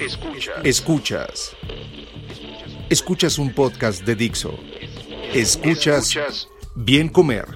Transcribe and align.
Escuchas. 0.00 0.56
Escuchas. 0.64 1.56
Escuchas 2.90 3.38
un 3.38 3.54
podcast 3.54 4.02
de 4.02 4.16
Dixo. 4.16 4.58
Escuchas 5.32 6.48
Bien 6.74 7.08
Comer 7.08 7.46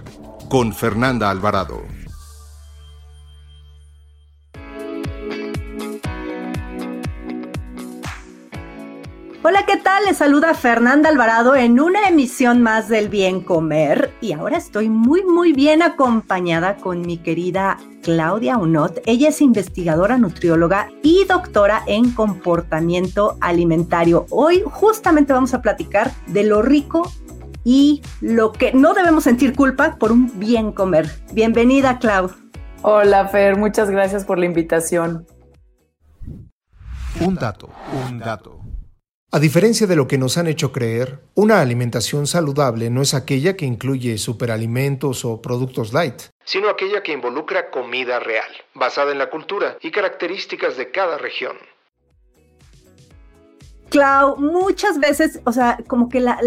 con 0.49 0.73
Fernanda 0.73 1.31
Alvarado. 1.31 1.83
Hola, 9.43 9.65
¿qué 9.67 9.77
tal? 9.79 10.05
Les 10.05 10.19
saluda 10.19 10.55
Fernanda 10.55 11.09
Alvarado 11.09 11.57
en 11.57 11.81
una 11.81 12.09
emisión 12.09 12.63
más 12.63 12.89
del 12.89 13.09
Bien 13.09 13.41
Comer 13.41 14.13
y 14.21 14.33
ahora 14.33 14.59
estoy 14.59 14.89
muy, 14.89 15.25
muy 15.25 15.53
bien 15.53 15.83
acompañada 15.83 16.77
con 16.77 17.01
mi 17.01 17.19
querida 17.19 17.79
Claudia 18.09 18.57
Unot. 18.57 19.03
Ella 19.05 19.29
es 19.29 19.43
investigadora 19.43 20.17
nutrióloga 20.17 20.89
y 21.03 21.27
doctora 21.29 21.83
en 21.87 22.11
comportamiento 22.13 23.37
alimentario. 23.43 24.25
Hoy 24.31 24.63
justamente 24.65 25.35
vamos 25.35 25.53
a 25.53 25.61
platicar 25.61 26.11
de 26.27 26.45
lo 26.45 26.63
rico 26.63 27.13
y 27.65 28.01
lo 28.23 28.53
que 28.53 28.73
no 28.73 28.95
debemos 28.95 29.25
sentir 29.25 29.55
culpa 29.55 29.97
por 29.99 30.11
un 30.11 30.41
bien 30.41 30.73
comer. 30.73 31.11
Bienvenida, 31.35 31.99
Clau. 31.99 32.31
Hola, 32.81 33.29
Fer, 33.29 33.59
muchas 33.59 33.91
gracias 33.91 34.25
por 34.25 34.39
la 34.39 34.47
invitación. 34.47 35.27
Un 37.21 37.35
dato, 37.35 37.69
un 38.09 38.19
dato. 38.21 38.58
A 39.31 39.41
diferencia 39.41 39.87
de 39.87 39.95
lo 39.95 40.09
que 40.09 40.17
nos 40.17 40.39
han 40.39 40.47
hecho 40.47 40.73
creer, 40.73 41.19
una 41.35 41.61
alimentación 41.61 42.27
saludable 42.27 42.89
no 42.89 43.03
es 43.03 43.13
aquella 43.13 43.59
que 43.59 43.67
incluye 43.67 44.17
superalimentos 44.17 45.27
o 45.27 45.43
productos 45.43 45.93
light, 45.93 46.23
sino 46.47 46.71
aquella 46.71 47.03
que 47.03 47.13
involucra 47.13 47.71
comida 47.71 48.21
real, 48.21 48.49
basada 48.73 49.13
en 49.13 49.19
la 49.19 49.29
cultura 49.29 49.77
y 49.83 49.91
características 49.91 50.79
de 50.79 50.91
cada 50.91 51.19
región. 51.19 51.59
Clau, 53.91 54.39
muchas 54.39 54.99
veces, 54.99 55.41
o 55.45 55.53
sea, 55.53 55.79
como 55.87 56.09
que 56.09 56.21
la, 56.21 56.39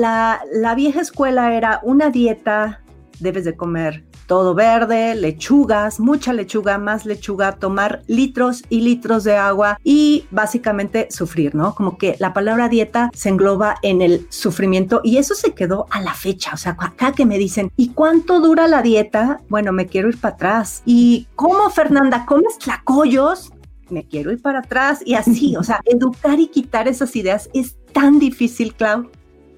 la, 0.52 0.74
vieja 0.74 1.02
escuela 1.02 1.56
era 1.56 1.82
una 1.84 2.10
dieta, 2.10 2.82
debes 3.20 3.46
de 3.46 3.56
comer 3.56 4.04
todo 4.32 4.56
verde, 4.56 5.14
lechugas, 5.14 6.00
mucha 6.00 6.32
lechuga, 6.32 6.78
más 6.78 7.06
lechuga, 7.06 7.52
tomar 7.58 8.02
litros 8.08 8.64
y 8.70 8.80
litros 8.80 9.26
de 9.26 9.36
agua 9.36 9.78
y 9.84 10.24
básicamente 10.32 11.10
sufrir, 11.12 11.54
¿no? 11.54 11.76
Como 11.76 11.98
que 11.98 12.16
la 12.18 12.32
palabra 12.32 12.70
dieta 12.70 13.10
se 13.14 13.28
engloba 13.28 13.76
en 13.82 14.02
el 14.02 14.26
sufrimiento 14.30 15.02
y 15.04 15.18
eso 15.18 15.36
se 15.36 15.52
quedó 15.54 15.86
a 15.90 16.00
la 16.00 16.14
fecha. 16.14 16.52
O 16.54 16.58
sea, 16.58 16.78
acá 16.80 17.12
que 17.12 17.26
me 17.26 17.38
dicen, 17.38 17.74
¿y 17.76 17.90
cuánto 17.90 18.40
dura 18.40 18.70
la 18.70 18.82
dieta? 18.82 19.42
Bueno, 19.50 19.74
me 19.74 19.88
quiero 19.88 20.08
ir 20.08 20.18
para 20.18 20.36
atrás. 20.36 20.82
¿Y 20.86 21.28
cómo, 21.36 21.70
Fernanda? 21.70 22.26
¿Comes 22.26 22.58
tlacoyos? 22.58 23.52
me 23.90 24.06
quiero 24.06 24.32
ir 24.32 24.42
para 24.42 24.60
atrás 24.60 25.02
y 25.06 25.16
así, 25.16 25.56
o 25.60 25.64
sea, 25.64 25.82
educar 25.84 26.40
y 26.40 26.48
quitar 26.48 26.88
esas 26.88 27.14
ideas 27.18 27.50
es 27.54 27.76
tan 27.92 28.18
difícil, 28.18 28.74
Clau. 28.76 29.10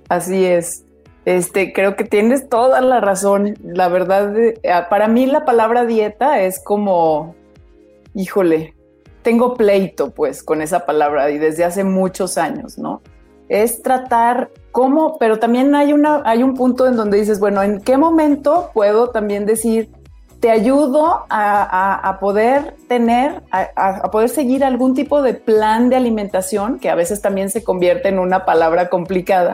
Así 0.10 0.44
es. 0.44 0.84
Este, 1.26 1.72
creo 1.72 1.96
que 1.96 2.04
tienes 2.04 2.50
toda 2.50 2.82
la 2.82 3.00
razón. 3.00 3.56
La 3.64 3.88
verdad, 3.88 4.36
eh, 4.38 4.60
para 4.90 5.08
mí 5.08 5.26
la 5.26 5.46
palabra 5.46 5.86
dieta 5.86 6.42
es 6.42 6.60
como, 6.60 7.36
híjole, 8.14 8.74
tengo 9.22 9.56
pleito 9.56 10.12
pues 10.12 10.44
con 10.44 10.62
esa 10.62 10.86
palabra 10.86 11.32
y 11.32 11.38
desde 11.38 11.64
hace 11.64 11.84
muchos 11.84 12.38
años, 12.38 12.78
¿no? 12.78 13.02
Es 13.48 13.82
tratar 13.82 14.50
cómo, 14.72 15.18
pero 15.18 15.40
también 15.40 15.74
hay, 15.76 15.94
una, 15.94 16.22
hay 16.26 16.44
un 16.44 16.56
punto 16.56 16.88
en 16.88 16.96
donde 16.96 17.18
dices, 17.18 17.40
bueno, 17.40 17.64
¿en 17.64 17.82
qué 17.82 17.98
momento 17.98 18.72
puedo 18.74 19.10
también 19.10 19.46
decir, 19.46 19.90
te 20.40 20.52
ayudo 20.52 21.26
a, 21.30 22.18
poder 22.20 22.76
tener, 22.90 23.44
a, 23.52 24.12
poder 24.12 24.28
seguir 24.28 24.66
algún 24.66 24.94
tipo 24.94 25.22
de 25.22 25.36
plan 25.36 25.90
de 25.90 25.96
alimentación, 25.96 26.80
que 26.80 26.90
a 26.90 26.96
veces 26.96 27.22
también 27.22 27.50
se 27.50 27.64
convierte 27.64 28.10
en 28.10 28.20
una 28.20 28.44
palabra 28.44 28.90
complicada, 28.90 29.54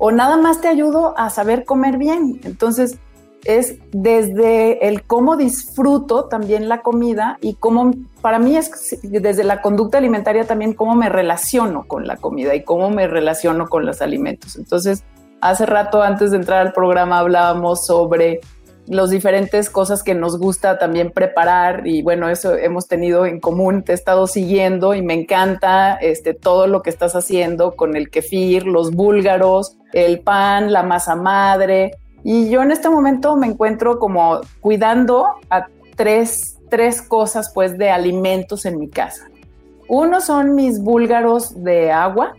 o 0.00 0.10
nada 0.10 0.38
más 0.38 0.62
te 0.62 0.68
ayudo 0.68 1.14
a 1.18 1.28
saber 1.28 1.64
comer 1.66 1.98
bien. 1.98 2.40
Entonces, 2.44 2.98
es 3.44 3.76
desde 3.92 4.88
el 4.88 5.04
cómo 5.04 5.36
disfruto 5.36 6.24
también 6.24 6.68
la 6.68 6.80
comida 6.80 7.38
y 7.42 7.54
cómo, 7.54 7.92
para 8.22 8.38
mí 8.38 8.56
es 8.56 8.98
desde 9.02 9.44
la 9.44 9.60
conducta 9.60 9.98
alimentaria 9.98 10.46
también 10.46 10.72
cómo 10.72 10.94
me 10.94 11.10
relaciono 11.10 11.84
con 11.86 12.06
la 12.06 12.16
comida 12.16 12.54
y 12.54 12.64
cómo 12.64 12.90
me 12.90 13.06
relaciono 13.06 13.68
con 13.68 13.84
los 13.84 14.00
alimentos. 14.00 14.56
Entonces, 14.56 15.04
hace 15.42 15.66
rato 15.66 16.02
antes 16.02 16.30
de 16.30 16.38
entrar 16.38 16.66
al 16.66 16.72
programa 16.72 17.18
hablábamos 17.18 17.84
sobre 17.86 18.40
los 18.90 19.10
diferentes 19.10 19.70
cosas 19.70 20.02
que 20.02 20.16
nos 20.16 20.36
gusta 20.36 20.76
también 20.76 21.12
preparar 21.12 21.86
y 21.86 22.02
bueno, 22.02 22.28
eso 22.28 22.56
hemos 22.56 22.88
tenido 22.88 23.24
en 23.24 23.38
común, 23.38 23.84
te 23.84 23.92
he 23.92 23.94
estado 23.94 24.26
siguiendo 24.26 24.96
y 24.96 25.00
me 25.00 25.14
encanta 25.14 25.94
este, 25.94 26.34
todo 26.34 26.66
lo 26.66 26.82
que 26.82 26.90
estás 26.90 27.14
haciendo 27.14 27.76
con 27.76 27.94
el 27.94 28.10
kefir, 28.10 28.66
los 28.66 28.90
búlgaros, 28.90 29.76
el 29.92 30.18
pan, 30.18 30.72
la 30.72 30.82
masa 30.82 31.14
madre. 31.14 31.92
Y 32.24 32.50
yo 32.50 32.62
en 32.62 32.72
este 32.72 32.88
momento 32.88 33.36
me 33.36 33.46
encuentro 33.46 34.00
como 34.00 34.40
cuidando 34.60 35.36
a 35.50 35.68
tres, 35.94 36.58
tres 36.68 37.00
cosas 37.00 37.52
pues 37.54 37.78
de 37.78 37.90
alimentos 37.90 38.66
en 38.66 38.80
mi 38.80 38.88
casa. 38.88 39.30
Uno 39.86 40.20
son 40.20 40.56
mis 40.56 40.82
búlgaros 40.82 41.62
de 41.62 41.92
agua, 41.92 42.34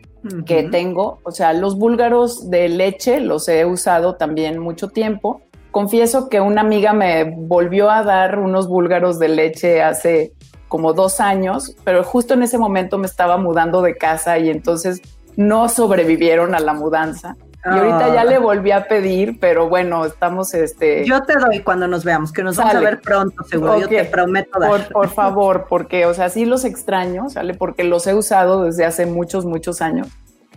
que 0.45 0.63
tengo, 0.63 1.19
o 1.23 1.31
sea, 1.31 1.51
los 1.53 1.79
búlgaros 1.79 2.51
de 2.51 2.69
leche 2.69 3.21
los 3.21 3.47
he 3.47 3.65
usado 3.65 4.17
también 4.17 4.59
mucho 4.59 4.89
tiempo 4.89 5.41
confieso 5.71 6.29
que 6.29 6.41
una 6.41 6.61
amiga 6.61 6.93
me 6.93 7.23
volvió 7.23 7.89
a 7.89 8.03
dar 8.03 8.39
unos 8.39 8.67
búlgaros 8.67 9.17
de 9.19 9.29
leche 9.29 9.81
hace 9.81 10.33
como 10.67 10.93
dos 10.93 11.19
años, 11.19 11.75
pero 11.83 12.03
justo 12.03 12.33
en 12.33 12.43
ese 12.43 12.57
momento 12.57 12.97
me 12.97 13.07
estaba 13.07 13.37
mudando 13.37 13.81
de 13.81 13.97
casa 13.97 14.37
y 14.37 14.49
entonces 14.49 15.01
no 15.35 15.69
sobrevivieron 15.69 16.55
a 16.55 16.59
la 16.59 16.73
mudanza. 16.73 17.35
Y 17.63 17.69
ahorita 17.69 18.15
ya 18.15 18.23
le 18.23 18.35
ah. 18.35 18.39
volví 18.39 18.71
a 18.71 18.87
pedir, 18.87 19.37
pero 19.39 19.69
bueno, 19.69 20.05
estamos 20.05 20.53
este. 20.55 21.05
Yo 21.05 21.21
te 21.21 21.35
doy 21.35 21.59
cuando 21.59 21.87
nos 21.87 22.03
veamos, 22.03 22.31
que 22.31 22.41
nos 22.41 22.57
vamos 22.57 22.73
a 22.73 22.79
ver 22.79 23.01
pronto, 23.01 23.43
seguro. 23.43 23.79
Yo 23.81 23.87
te 23.87 24.03
prometo 24.05 24.59
dar. 24.59 24.69
Por, 24.69 24.91
por, 24.91 25.09
favor, 25.13 25.67
porque, 25.69 26.07
o 26.07 26.13
sea, 26.15 26.29
sí 26.29 26.45
los 26.45 26.65
extraño, 26.65 27.29
¿sale? 27.29 27.53
Porque 27.53 27.83
los 27.83 28.07
he 28.07 28.15
usado 28.15 28.63
desde 28.63 28.83
hace 28.83 29.05
muchos, 29.05 29.45
muchos 29.45 29.81
años. 29.81 30.07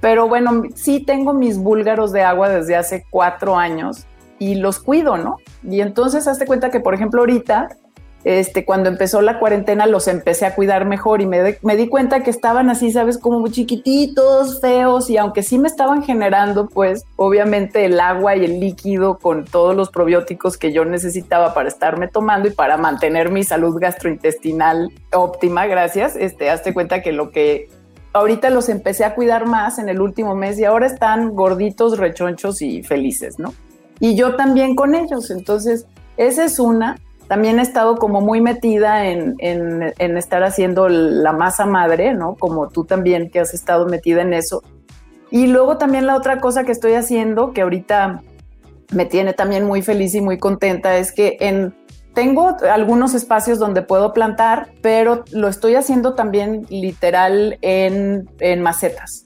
Pero 0.01 0.29
bueno, 0.29 0.63
sí 0.75 1.01
tengo 1.01 1.35
mis 1.35 1.59
búlgaros 1.59 2.13
de 2.13 2.23
agua 2.23 2.49
desde 2.49 2.77
hace 2.77 3.05
cuatro 3.11 3.59
años 3.59 4.07
y 4.45 4.57
los 4.57 4.79
cuido, 4.79 5.17
¿no? 5.17 5.39
Y 5.63 5.81
entonces 5.81 6.29
hazte 6.29 6.45
cuenta 6.45 6.71
que, 6.71 6.81
por 6.81 6.93
ejemplo, 6.93 7.21
ahorita, 7.21 7.71
este, 8.25 8.67
cuando 8.67 8.91
empezó 8.91 9.23
la 9.23 9.39
cuarentena, 9.39 9.87
los 9.87 10.07
empecé 10.07 10.45
a 10.45 10.55
cuidar 10.55 10.85
mejor 10.85 11.23
y 11.23 11.27
me, 11.27 11.43
di 11.77 11.89
cuenta 11.89 12.23
que 12.23 12.31
estaban 12.31 12.69
así, 12.69 12.93
¿sabes? 12.93 13.17
Como 13.17 13.41
muy 13.41 13.51
chiquititos, 13.51 14.61
feos, 14.61 15.09
y 15.09 15.17
aunque 15.17 15.43
sí 15.43 15.59
me 15.59 15.69
estaban 15.69 16.03
generando, 16.03 16.69
pues, 16.69 17.05
obviamente 17.17 17.87
el 17.87 17.99
agua 18.01 18.37
y 18.37 18.45
el 18.45 18.61
líquido 18.61 19.19
con 19.19 19.47
todos 19.47 19.75
los 19.75 19.89
probióticos 19.89 20.59
que 20.59 20.73
yo 20.73 20.85
necesitaba 20.85 21.55
para 21.55 21.69
estarme 21.69 22.09
tomando 22.09 22.49
y 22.49 22.51
para 22.51 22.77
mantener 22.77 23.31
mi 23.31 23.45
salud 23.45 23.79
gastrointestinal 23.81 24.91
óptima, 25.13 25.67
gracias, 25.67 26.17
este, 26.17 26.51
hazte 26.51 26.75
cuenta 26.75 27.01
que 27.01 27.13
lo 27.13 27.31
que 27.31 27.71
ahorita 28.13 28.51
los 28.51 28.69
empecé 28.69 29.05
a 29.05 29.15
cuidar 29.15 29.47
más 29.47 29.79
en 29.79 29.89
el 29.89 30.01
último 30.01 30.35
mes 30.35 30.59
y 30.59 30.65
ahora 30.65 30.87
están 30.87 31.35
gorditos, 31.35 31.99
rechonchos 31.99 32.63
y 32.63 32.83
felices, 32.83 33.39
¿no? 33.39 33.55
Y 34.05 34.17
yo 34.17 34.37
también 34.37 34.77
con 34.77 34.95
ellos. 34.95 35.31
Entonces, 35.31 35.87
esa 36.19 36.45
es 36.45 36.59
una. 36.59 36.99
También 37.27 37.59
he 37.59 37.63
estado 37.63 37.97
como 37.97 38.21
muy 38.21 38.43
metida 38.43 39.07
en, 39.07 39.35
en, 39.39 40.19
estar 40.19 40.43
haciendo 40.43 40.91
la 40.91 41.33
masa 41.33 41.65
madre, 41.65 42.13
¿no? 42.13 42.35
Como 42.35 42.69
tú 42.69 42.85
también 42.85 43.31
que 43.31 43.41
has 43.41 43.55
estado 43.55 43.87
metida 43.87 44.21
en 44.21 44.35
eso. 44.35 44.63
Y 45.31 45.47
luego 45.47 45.79
también 45.79 46.07
la 46.07 46.17
otra 46.17 46.39
cosa 46.39 46.65
que 46.65 46.73
estoy 46.73 46.93
haciendo, 46.93 47.55
que 47.55 47.63
ahorita 47.63 48.21
me 48.93 49.07
tiene 49.07 49.33
también 49.33 49.65
muy 49.65 49.81
feliz 49.81 50.15
y 50.15 50.21
muy 50.21 50.37
contenta, 50.37 50.99
es 50.99 51.11
que 51.11 51.39
en, 51.41 51.75
tengo 52.13 52.59
algunos 52.71 53.15
espacios 53.15 53.59
donde 53.59 53.81
puedo 53.81 54.13
plantar, 54.13 54.69
pero 54.83 55.25
lo 55.33 55.49
estoy 55.49 55.77
haciendo 55.77 56.13
también 56.13 56.67
literal 56.69 57.57
en, 57.63 58.29
en 58.39 58.61
macetas. 58.61 59.24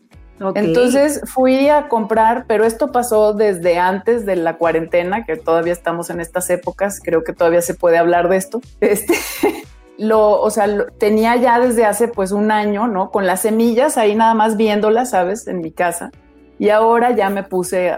Entonces 0.54 1.20
fui 1.24 1.68
a 1.68 1.88
comprar, 1.88 2.44
pero 2.46 2.64
esto 2.64 2.92
pasó 2.92 3.32
desde 3.32 3.78
antes 3.78 4.24
de 4.24 4.36
la 4.36 4.56
cuarentena, 4.56 5.24
que 5.24 5.36
todavía 5.36 5.72
estamos 5.72 6.10
en 6.10 6.20
estas 6.20 6.48
épocas, 6.50 7.00
creo 7.02 7.24
que 7.24 7.32
todavía 7.32 7.62
se 7.62 7.74
puede 7.74 7.98
hablar 7.98 8.28
de 8.28 8.36
esto. 8.36 8.60
Este, 8.80 9.14
lo, 9.98 10.40
o 10.40 10.50
sea, 10.50 10.86
tenía 10.98 11.36
ya 11.36 11.58
desde 11.58 11.84
hace 11.84 12.08
pues 12.08 12.30
un 12.30 12.50
año, 12.52 12.86
¿no? 12.86 13.10
Con 13.10 13.26
las 13.26 13.42
semillas 13.42 13.98
ahí 13.98 14.14
nada 14.14 14.34
más 14.34 14.56
viéndolas, 14.56 15.10
¿sabes? 15.10 15.46
En 15.48 15.60
mi 15.60 15.72
casa. 15.72 16.12
Y 16.58 16.70
ahora 16.70 17.12
ya 17.12 17.30
me 17.30 17.44
puse. 17.44 17.96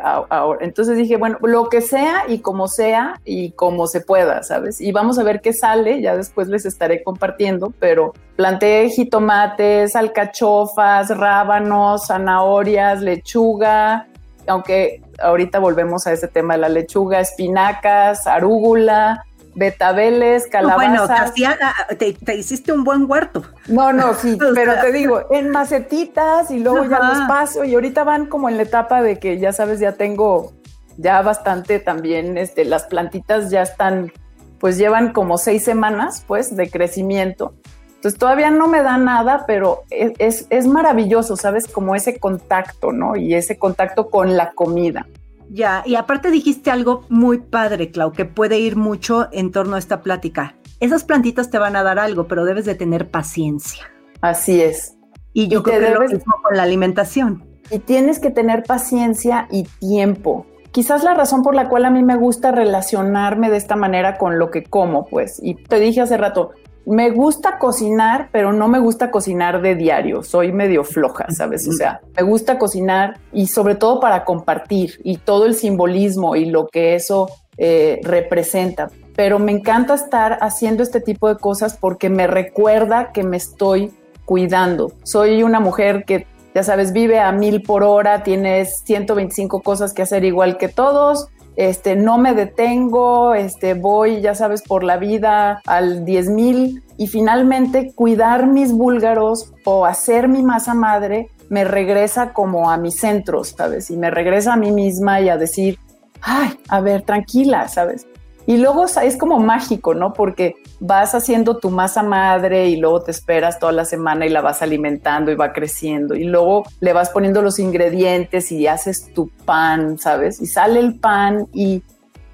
Entonces 0.60 0.96
dije, 0.98 1.16
bueno, 1.16 1.38
lo 1.40 1.68
que 1.70 1.80
sea 1.80 2.24
y 2.28 2.40
como 2.40 2.68
sea 2.68 3.14
y 3.24 3.52
como 3.52 3.86
se 3.86 4.02
pueda, 4.02 4.42
¿sabes? 4.42 4.80
Y 4.80 4.92
vamos 4.92 5.18
a 5.18 5.22
ver 5.22 5.40
qué 5.40 5.52
sale, 5.52 6.02
ya 6.02 6.14
después 6.14 6.48
les 6.48 6.66
estaré 6.66 7.02
compartiendo, 7.02 7.72
pero 7.78 8.12
planté 8.36 8.90
jitomates, 8.90 9.96
alcachofas, 9.96 11.16
rábanos, 11.16 12.08
zanahorias, 12.08 13.00
lechuga, 13.00 14.06
aunque 14.46 15.02
ahorita 15.22 15.58
volvemos 15.58 16.06
a 16.06 16.12
ese 16.12 16.28
tema 16.28 16.54
de 16.54 16.60
la 16.60 16.68
lechuga, 16.68 17.20
espinacas, 17.20 18.26
arúgula, 18.26 19.24
betabeles, 19.55 20.47
calabaza. 20.47 21.32
Bueno, 21.35 21.58
te, 21.99 22.12
te, 22.12 22.35
hiciste 22.37 22.73
un 22.73 22.85
buen 22.85 23.11
huerto. 23.11 23.43
No, 23.69 23.93
no, 23.93 24.14
sí, 24.14 24.38
pero 24.55 24.75
te 24.81 24.93
digo, 24.93 25.26
en 25.31 25.50
macetitas 25.50 26.50
y 26.50 26.61
luego 26.61 26.85
ya 26.85 26.99
los 27.00 27.19
paso 27.29 27.64
y 27.64 27.75
ahorita 27.75 28.05
van 28.05 28.26
como 28.26 28.49
en 28.49 28.56
la 28.56 28.62
etapa 28.62 29.02
de 29.02 29.19
que 29.19 29.38
ya 29.38 29.52
sabes, 29.52 29.81
ya 29.81 29.93
tengo 29.93 30.52
ya 30.97 31.23
bastante 31.23 31.79
también, 31.79 32.37
este, 32.37 32.64
las 32.64 32.85
plantitas 32.85 33.50
ya 33.50 33.62
están, 33.62 34.12
pues 34.58 34.76
llevan 34.76 35.12
como 35.12 35.38
seis 35.38 35.64
semanas, 35.64 36.25
pues, 36.26 36.55
de 36.56 36.70
crecimiento. 36.70 37.55
Entonces 37.96 38.19
todavía 38.19 38.50
no 38.50 38.67
me 38.67 38.82
da 38.82 38.96
nada, 38.96 39.44
pero 39.46 39.82
es, 39.91 40.12
es, 40.19 40.46
es 40.49 40.67
maravilloso, 40.67 41.37
¿sabes? 41.37 41.67
Como 41.69 41.94
ese 41.94 42.19
contacto, 42.19 42.93
¿no? 42.93 43.17
Y 43.17 43.35
ese 43.35 43.58
contacto 43.58 44.08
con 44.08 44.37
la 44.37 44.53
comida. 44.53 45.06
Ya, 45.52 45.82
y 45.85 45.97
aparte 45.97 46.31
dijiste 46.31 46.70
algo 46.70 47.05
muy 47.08 47.38
padre, 47.38 47.91
Clau, 47.91 48.12
que 48.12 48.25
puede 48.25 48.61
ir 48.61 48.76
mucho 48.76 49.29
en 49.32 49.50
torno 49.50 49.75
a 49.75 49.81
esta 49.81 50.00
plática. 50.00 50.55
Esas 50.79 51.02
plantitas 51.02 51.50
te 51.50 51.58
van 51.58 51.75
a 51.75 51.82
dar 51.82 51.99
algo, 51.99 52.29
pero 52.29 52.44
debes 52.44 52.64
de 52.67 52.76
tener 52.76 53.11
paciencia. 53.11 53.85
Así 54.20 54.62
es. 54.62 54.97
Y 55.32 55.49
yo 55.49 55.64
creo 55.64 55.81
que 55.81 55.91
lo 55.91 56.00
mismo 56.02 56.35
con 56.41 56.56
la 56.56 56.62
alimentación. 56.62 57.44
Y 57.69 57.81
tienes 57.81 58.20
que 58.20 58.31
tener 58.31 58.62
paciencia 58.62 59.49
y 59.50 59.64
tiempo. 59.81 60.47
Quizás 60.70 61.02
la 61.02 61.14
razón 61.14 61.43
por 61.43 61.56
la 61.56 61.69
cual 61.69 61.85
a 61.85 61.91
mí 61.91 62.05
me 62.05 62.17
gusta 62.17 62.53
relacionarme 62.53 63.50
de 63.50 63.56
esta 63.56 63.75
manera 63.75 64.19
con 64.19 64.38
lo 64.38 64.53
que 64.53 64.62
como, 64.62 65.06
pues, 65.06 65.41
y 65.43 65.56
te 65.56 65.81
dije 65.81 66.00
hace 66.00 66.17
rato, 66.17 66.53
me 66.87 67.11
gusta 67.11 67.59
cocinar, 67.59 68.29
pero 68.32 68.53
no 68.53 68.69
me 68.69 68.79
gusta 68.79 69.11
cocinar 69.11 69.61
de 69.62 69.75
diario. 69.75 70.23
Soy 70.23 70.53
medio 70.53 70.85
floja, 70.85 71.27
¿sabes? 71.31 71.69
O 71.69 71.73
sea, 71.73 72.00
me 72.17 72.23
gusta 72.23 72.59
cocinar 72.59 73.19
y 73.32 73.47
sobre 73.47 73.75
todo 73.75 74.00
para 74.00 74.25
compartir 74.25 75.00
y 75.05 75.19
todo 75.19 75.47
el 75.47 75.55
simbolismo 75.55 76.37
y 76.37 76.47
lo 76.47 76.69
que 76.69 76.94
eso 76.94 77.29
eh, 77.59 78.00
representa. 78.03 78.91
Pero 79.15 79.38
me 79.38 79.53
encanta 79.53 79.94
estar 79.94 80.38
haciendo 80.41 80.82
este 80.82 81.00
tipo 81.00 81.29
de 81.29 81.37
cosas 81.37 81.77
porque 81.77 82.09
me 82.09 82.27
recuerda 82.27 83.12
que 83.12 83.23
me 83.23 83.37
estoy 83.37 83.93
cuidando. 84.25 84.93
Soy 85.03 85.43
una 85.43 85.61
mujer 85.61 86.05
que, 86.05 86.27
ya 86.55 86.62
sabes, 86.62 86.93
vive 86.93 87.21
a 87.21 87.31
mil 87.32 87.62
por 87.62 87.82
hora, 87.82 88.23
tienes 88.23 88.81
125 88.85 89.61
cosas 89.61 89.93
que 89.93 90.03
hacer 90.03 90.25
igual 90.25 90.56
que 90.56 90.69
todos 90.69 91.29
este, 91.56 91.97
no 91.97 92.19
me 92.19 92.35
detengo, 92.35 93.35
este, 93.35 93.75
voy, 93.75 94.20
ya 94.20 94.35
sabes, 94.35 94.62
por 94.62 94.85
la 94.85 94.97
vida 94.97 95.61
al 95.67 96.05
10 96.05 96.31
mil 96.31 96.82
y 96.97 97.06
finalmente 97.06 97.93
cuidar 97.94 98.47
mis 98.47 98.73
búlgaros 98.73 99.52
o 99.64 99.87
hacer 99.87 100.29
mi 100.29 100.43
masa 100.43 100.75
madre 100.75 101.29
me 101.49 101.64
regresa 101.64 102.32
como 102.32 102.70
a 102.70 102.76
mi 102.76 102.93
centro, 102.93 103.44
¿sabes? 103.44 103.91
Y 103.91 103.97
me 103.97 104.11
regresa 104.11 104.55
a 104.55 104.56
mí 104.56 104.70
misma 104.70 105.20
y 105.20 105.29
a 105.29 105.37
decir, 105.37 105.79
ay, 106.23 106.58
a 106.69 106.81
ver, 106.81 107.02
tranquila, 107.02 107.69
¿sabes? 107.69 108.06
Y 108.50 108.56
luego 108.56 108.85
es 108.85 109.17
como 109.17 109.38
mágico, 109.38 109.94
¿no? 109.94 110.12
Porque 110.12 110.56
vas 110.81 111.14
haciendo 111.14 111.58
tu 111.58 111.70
masa 111.70 112.02
madre 112.02 112.69
y 112.69 112.79
luego 112.79 113.00
te 113.00 113.12
esperas 113.12 113.61
toda 113.61 113.70
la 113.70 113.85
semana 113.85 114.26
y 114.26 114.29
la 114.29 114.41
vas 114.41 114.61
alimentando 114.61 115.31
y 115.31 115.37
va 115.37 115.52
creciendo. 115.52 116.17
Y 116.17 116.25
luego 116.25 116.64
le 116.81 116.93
vas 116.93 117.11
poniendo 117.11 117.43
los 117.43 117.61
ingredientes 117.61 118.50
y 118.50 118.67
haces 118.67 119.14
tu 119.14 119.29
pan, 119.44 120.00
¿sabes? 120.00 120.43
Y 120.43 120.47
sale 120.47 120.81
el 120.81 120.99
pan 120.99 121.47
y, 121.52 121.85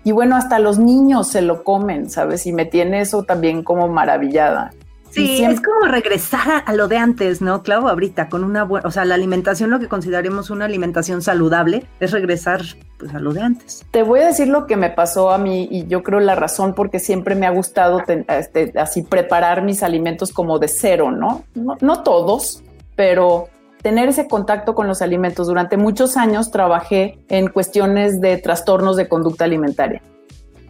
y 0.05 0.13
bueno, 0.13 0.37
hasta 0.37 0.59
los 0.59 0.79
niños 0.79 1.29
se 1.29 1.43
lo 1.43 1.63
comen, 1.63 2.09
¿sabes? 2.09 2.47
Y 2.47 2.53
me 2.55 2.65
tiene 2.65 3.03
eso 3.03 3.25
también 3.25 3.63
como 3.63 3.87
maravillada. 3.87 4.71
Sí, 5.11 5.43
es 5.43 5.61
como 5.61 5.91
regresar 5.91 6.63
a, 6.67 6.73
lo 6.75 6.89
de 6.89 6.99
antes, 6.99 7.41
¿no? 7.41 7.63
Claro, 7.63 7.89
ahorita 7.89 8.29
con 8.29 8.45
una 8.45 8.65
buena, 8.65 8.87
o 8.87 8.91
sea, 8.91 9.05
la 9.05 9.15
alimentación, 9.15 9.71
lo 9.71 9.79
que 9.79 9.89
consideremos 9.89 10.51
una 10.51 10.67
alimentación 10.67 11.23
saludable, 11.23 11.87
es 12.01 12.13
regresar 12.13 12.63
pues 12.99 13.15
a 13.15 13.19
lo 13.19 13.33
de 13.33 13.41
antes. 13.41 13.87
Te 13.91 14.03
voy 14.03 14.21
a 14.21 14.27
decir 14.27 14.49
lo 14.49 14.67
que 14.67 14.77
me 14.77 14.91
pasó 14.91 15.31
a 15.31 15.39
mí 15.39 15.69
y 15.71 15.87
yo 15.87 16.03
creo 16.03 16.21
la 16.21 16.35
razón 16.35 16.75
porque 16.75 16.99
siempre 16.99 17.35
me 17.35 17.47
ha 17.47 17.51
gustado 17.51 18.03
este, 18.29 18.73
así 18.79 19.03
preparar 19.03 19.63
mis 19.63 19.83
alimentos 19.83 20.33
como 20.33 20.59
de 20.59 20.69
cero, 20.69 21.11
¿no? 21.11 21.45
¿no? 21.55 21.77
No 21.81 22.03
todos, 22.03 22.63
pero 22.95 23.49
tener 23.83 24.09
ese 24.09 24.27
contacto 24.27 24.75
con 24.75 24.89
los 24.89 25.01
alimentos. 25.03 25.47
Durante 25.47 25.77
muchos 25.77 26.17
años 26.17 26.51
trabajé 26.51 27.19
en 27.29 27.49
cuestiones 27.49 28.21
de 28.21 28.37
trastornos 28.39 28.97
de 28.97 29.09
conducta 29.09 29.45
alimentaria. 29.45 30.03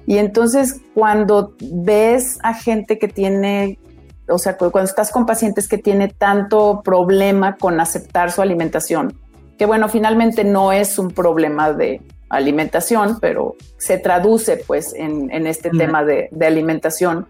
Y 0.07 0.19
entonces 0.19 0.81
cuando 0.95 1.55
ves 1.61 2.39
a 2.43 2.55
gente 2.55 2.99
que 2.99 3.09
tiene 3.09 3.79
o 4.29 4.39
sea, 4.39 4.57
cuando 4.57 4.85
estás 4.85 5.11
con 5.11 5.27
pacientes 5.27 5.69
que 5.69 5.79
tiene 5.79 6.09
tanto 6.09 6.83
problema 6.85 7.57
con 7.57 7.81
aceptar 7.81 8.33
su 8.33 8.43
alimentación, 8.43 9.19
que 9.59 9.67
bueno, 9.67 9.89
finalmente 9.89 10.45
no 10.45 10.73
es 10.73 10.99
un 10.99 11.11
problema 11.11 11.73
de 11.73 12.03
alimentación, 12.29 13.19
pero 13.21 13.57
se 13.79 13.99
traduce 13.99 14.57
pues 14.67 14.95
en, 14.95 15.47
este 15.47 15.71
tema 15.71 16.05
de, 16.05 16.29
alimentación. 16.45 17.27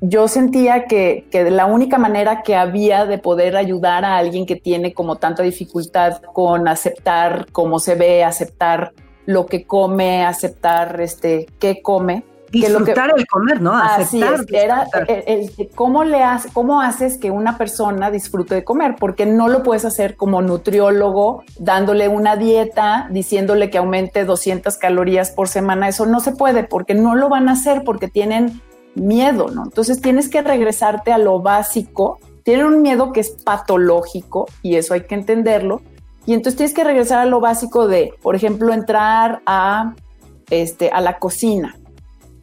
Yo 0.00 0.28
sentía 0.28 0.84
que, 0.86 1.26
que 1.30 1.50
la 1.50 1.66
única 1.66 1.98
manera 1.98 2.42
que 2.42 2.56
había 2.56 3.06
de 3.06 3.18
poder 3.18 3.56
ayudar 3.56 4.04
a 4.04 4.16
alguien 4.16 4.46
que 4.46 4.56
tiene 4.56 4.92
como 4.92 5.16
tanta 5.16 5.42
dificultad 5.42 6.20
con 6.32 6.68
aceptar 6.68 7.46
cómo 7.52 7.78
se 7.78 7.94
ve, 7.94 8.24
aceptar 8.24 8.92
lo 9.26 9.46
que 9.46 9.66
come, 9.66 10.24
aceptar 10.24 11.00
este, 11.00 11.46
qué 11.58 11.80
come, 11.80 12.24
disfrutar 12.60 13.12
el 13.16 13.26
comer, 13.26 13.60
¿no? 13.60 13.74
Así 13.74 14.22
es, 14.22 14.44
era 14.52 14.86
el, 15.08 15.50
cómo 15.74 16.04
le 16.04 16.22
hace, 16.22 16.48
cómo 16.52 16.80
haces 16.80 17.18
que 17.18 17.30
una 17.30 17.58
persona 17.58 18.10
disfrute 18.10 18.54
de 18.54 18.64
comer, 18.64 18.96
porque 18.98 19.26
no 19.26 19.48
lo 19.48 19.62
puedes 19.62 19.84
hacer 19.84 20.16
como 20.16 20.42
nutriólogo 20.42 21.44
dándole 21.58 22.08
una 22.08 22.36
dieta, 22.36 23.08
diciéndole 23.10 23.70
que 23.70 23.78
aumente 23.78 24.24
200 24.24 24.76
calorías 24.76 25.30
por 25.30 25.48
semana, 25.48 25.88
eso 25.88 26.06
no 26.06 26.20
se 26.20 26.32
puede 26.32 26.64
porque 26.64 26.94
no 26.94 27.14
lo 27.14 27.28
van 27.28 27.48
a 27.48 27.52
hacer 27.52 27.82
porque 27.84 28.08
tienen 28.08 28.60
miedo, 28.94 29.48
¿no? 29.48 29.64
Entonces 29.64 30.00
tienes 30.00 30.28
que 30.28 30.42
regresarte 30.42 31.12
a 31.12 31.18
lo 31.18 31.40
básico. 31.40 32.18
Tienen 32.42 32.66
un 32.66 32.82
miedo 32.82 33.12
que 33.12 33.20
es 33.20 33.30
patológico 33.30 34.46
y 34.62 34.76
eso 34.76 34.94
hay 34.94 35.02
que 35.02 35.14
entenderlo. 35.14 35.82
Y 36.26 36.34
entonces 36.34 36.56
tienes 36.56 36.74
que 36.74 36.84
regresar 36.84 37.18
a 37.18 37.26
lo 37.26 37.40
básico 37.40 37.88
de, 37.88 38.14
por 38.22 38.34
ejemplo, 38.34 38.72
entrar 38.72 39.40
a 39.46 39.94
este 40.50 40.90
a 40.90 41.00
la 41.00 41.18
cocina 41.18 41.76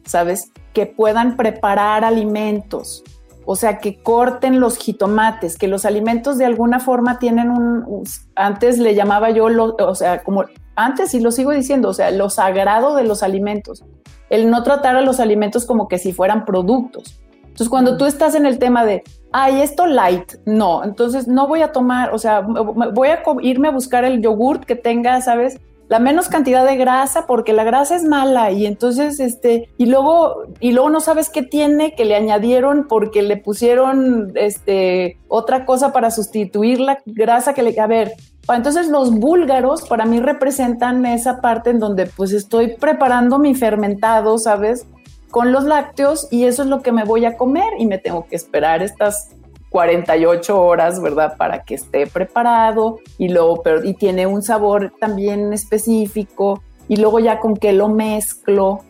¿sabes? 0.04 0.52
Que 0.72 0.86
puedan 0.86 1.36
preparar 1.36 2.04
alimentos, 2.04 3.02
o 3.44 3.56
sea, 3.56 3.78
que 3.78 4.02
corten 4.02 4.60
los 4.60 4.76
jitomates, 4.76 5.58
que 5.58 5.68
los 5.68 5.84
alimentos 5.84 6.38
de 6.38 6.44
alguna 6.44 6.80
forma 6.80 7.18
tienen 7.18 7.50
un, 7.50 8.04
antes 8.36 8.78
le 8.78 8.94
llamaba 8.94 9.30
yo, 9.30 9.46
o 9.46 9.94
sea, 9.94 10.22
como 10.22 10.44
antes 10.76 11.12
y 11.14 11.20
lo 11.20 11.32
sigo 11.32 11.50
diciendo, 11.50 11.88
o 11.88 11.94
sea, 11.94 12.10
lo 12.10 12.30
sagrado 12.30 12.94
de 12.94 13.04
los 13.04 13.22
alimentos, 13.22 13.84
el 14.30 14.50
no 14.50 14.62
tratar 14.62 14.96
a 14.96 15.02
los 15.02 15.20
alimentos 15.20 15.66
como 15.66 15.88
que 15.88 15.98
si 15.98 16.12
fueran 16.12 16.44
productos. 16.44 17.20
Entonces, 17.42 17.68
cuando 17.68 17.98
tú 17.98 18.06
estás 18.06 18.34
en 18.34 18.46
el 18.46 18.58
tema 18.58 18.84
de, 18.84 19.02
ay, 19.32 19.60
esto 19.60 19.86
light, 19.86 20.34
no, 20.46 20.84
entonces 20.84 21.28
no 21.28 21.46
voy 21.46 21.60
a 21.60 21.72
tomar, 21.72 22.14
o 22.14 22.18
sea, 22.18 22.40
voy 22.40 23.08
a 23.08 23.22
irme 23.42 23.68
a 23.68 23.72
buscar 23.72 24.04
el 24.04 24.22
yogurt 24.22 24.64
que 24.64 24.74
tenga, 24.74 25.20
¿sabes? 25.20 25.60
La 25.88 25.98
menos 25.98 26.28
cantidad 26.28 26.66
de 26.66 26.76
grasa 26.76 27.26
porque 27.26 27.52
la 27.52 27.64
grasa 27.64 27.96
es 27.96 28.04
mala 28.04 28.50
y 28.50 28.66
entonces 28.66 29.20
este 29.20 29.68
y 29.76 29.86
luego 29.86 30.44
y 30.60 30.72
luego 30.72 30.90
no 30.90 31.00
sabes 31.00 31.28
qué 31.28 31.42
tiene 31.42 31.94
que 31.94 32.04
le 32.04 32.14
añadieron 32.14 32.86
porque 32.88 33.22
le 33.22 33.36
pusieron 33.36 34.32
este 34.34 35.18
otra 35.28 35.66
cosa 35.66 35.92
para 35.92 36.10
sustituir 36.10 36.80
la 36.80 36.98
grasa 37.04 37.54
que 37.54 37.62
le 37.62 37.78
a 37.78 37.86
ver 37.86 38.12
entonces 38.48 38.88
los 38.88 39.12
búlgaros 39.12 39.82
para 39.82 40.04
mí 40.04 40.20
representan 40.20 41.04
esa 41.06 41.40
parte 41.40 41.70
en 41.70 41.78
donde 41.78 42.06
pues 42.06 42.32
estoy 42.32 42.76
preparando 42.76 43.38
mi 43.38 43.54
fermentado 43.54 44.38
sabes 44.38 44.86
con 45.30 45.52
los 45.52 45.64
lácteos 45.64 46.28
y 46.30 46.44
eso 46.44 46.62
es 46.62 46.68
lo 46.68 46.82
que 46.82 46.92
me 46.92 47.04
voy 47.04 47.24
a 47.24 47.36
comer 47.36 47.68
y 47.78 47.86
me 47.86 47.98
tengo 47.98 48.26
que 48.26 48.36
esperar 48.36 48.82
estas 48.82 49.30
48 49.72 50.62
horas, 50.62 51.00
¿verdad? 51.00 51.36
Para 51.36 51.62
que 51.62 51.74
esté 51.74 52.06
preparado 52.06 53.00
y 53.18 53.30
luego, 53.30 53.62
pero, 53.62 53.82
y 53.82 53.94
tiene 53.94 54.26
un 54.26 54.42
sabor 54.42 54.92
también 55.00 55.52
específico 55.52 56.62
y 56.88 56.96
luego 56.96 57.18
ya 57.18 57.40
con 57.40 57.56
qué 57.56 57.72
lo 57.72 57.88
mezclo. 57.88 58.82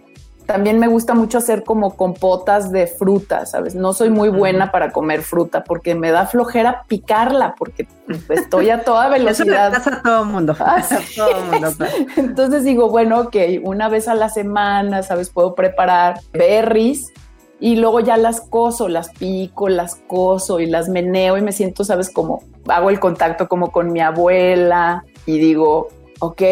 También 0.45 0.81
me 0.81 0.89
gusta 0.89 1.15
mucho 1.15 1.39
hacer 1.39 1.63
como 1.63 1.97
compotas 1.97 2.73
de 2.73 2.89
fruta, 2.89 3.47
¿sabes? 3.47 3.77
No 3.77 3.93
soy 3.93 4.11
muy 4.11 4.29
buena 4.29 4.73
para 4.73 4.91
comer 4.91 5.23
fruta 5.23 5.63
porque 5.63 5.95
me 5.95 6.11
da 6.11 6.27
flojera 6.27 6.83
picarla 6.89 7.55
porque 7.57 7.87
estoy 8.29 8.71
a 8.71 8.83
toda 8.83 9.09
velocidad. 9.09 9.73
Eso 9.73 9.91
a 9.91 10.03
todo 10.03 10.23
el 10.25 10.29
mundo. 10.29 10.57
Ah, 10.59 10.83
todo 11.17 11.45
mundo 11.45 11.69
Entonces 12.17 12.65
digo, 12.65 12.91
bueno, 12.91 13.21
ok, 13.21 13.37
una 13.63 13.89
vez 13.89 14.09
a 14.09 14.17
la 14.17 14.29
semana, 14.29 15.05
¿sabes? 15.05 15.31
Puedo 15.31 15.55
preparar 15.55 16.19
berries 16.33 17.13
y 17.63 17.77
luego 17.77 18.01
ya 18.01 18.17
las 18.17 18.41
coso, 18.41 18.89
las 18.89 19.11
pico, 19.11 19.69
las 19.69 19.95
coso 19.95 20.59
y 20.59 20.67
las 20.67 20.89
meneo 20.89 21.39
y 21.39 21.43
me 21.43 21.53
siento, 21.53 21.85
sabes, 21.85 22.11
como 22.11 22.43
hago 22.67 22.91
el 22.91 22.99
contacto 22.99 23.47
como 23.47 23.71
con 23.71 23.93
mi 23.93 24.01
abuela 24.01 25.05
y 25.27 25.39
digo, 25.39 25.87
ok, 26.19 26.43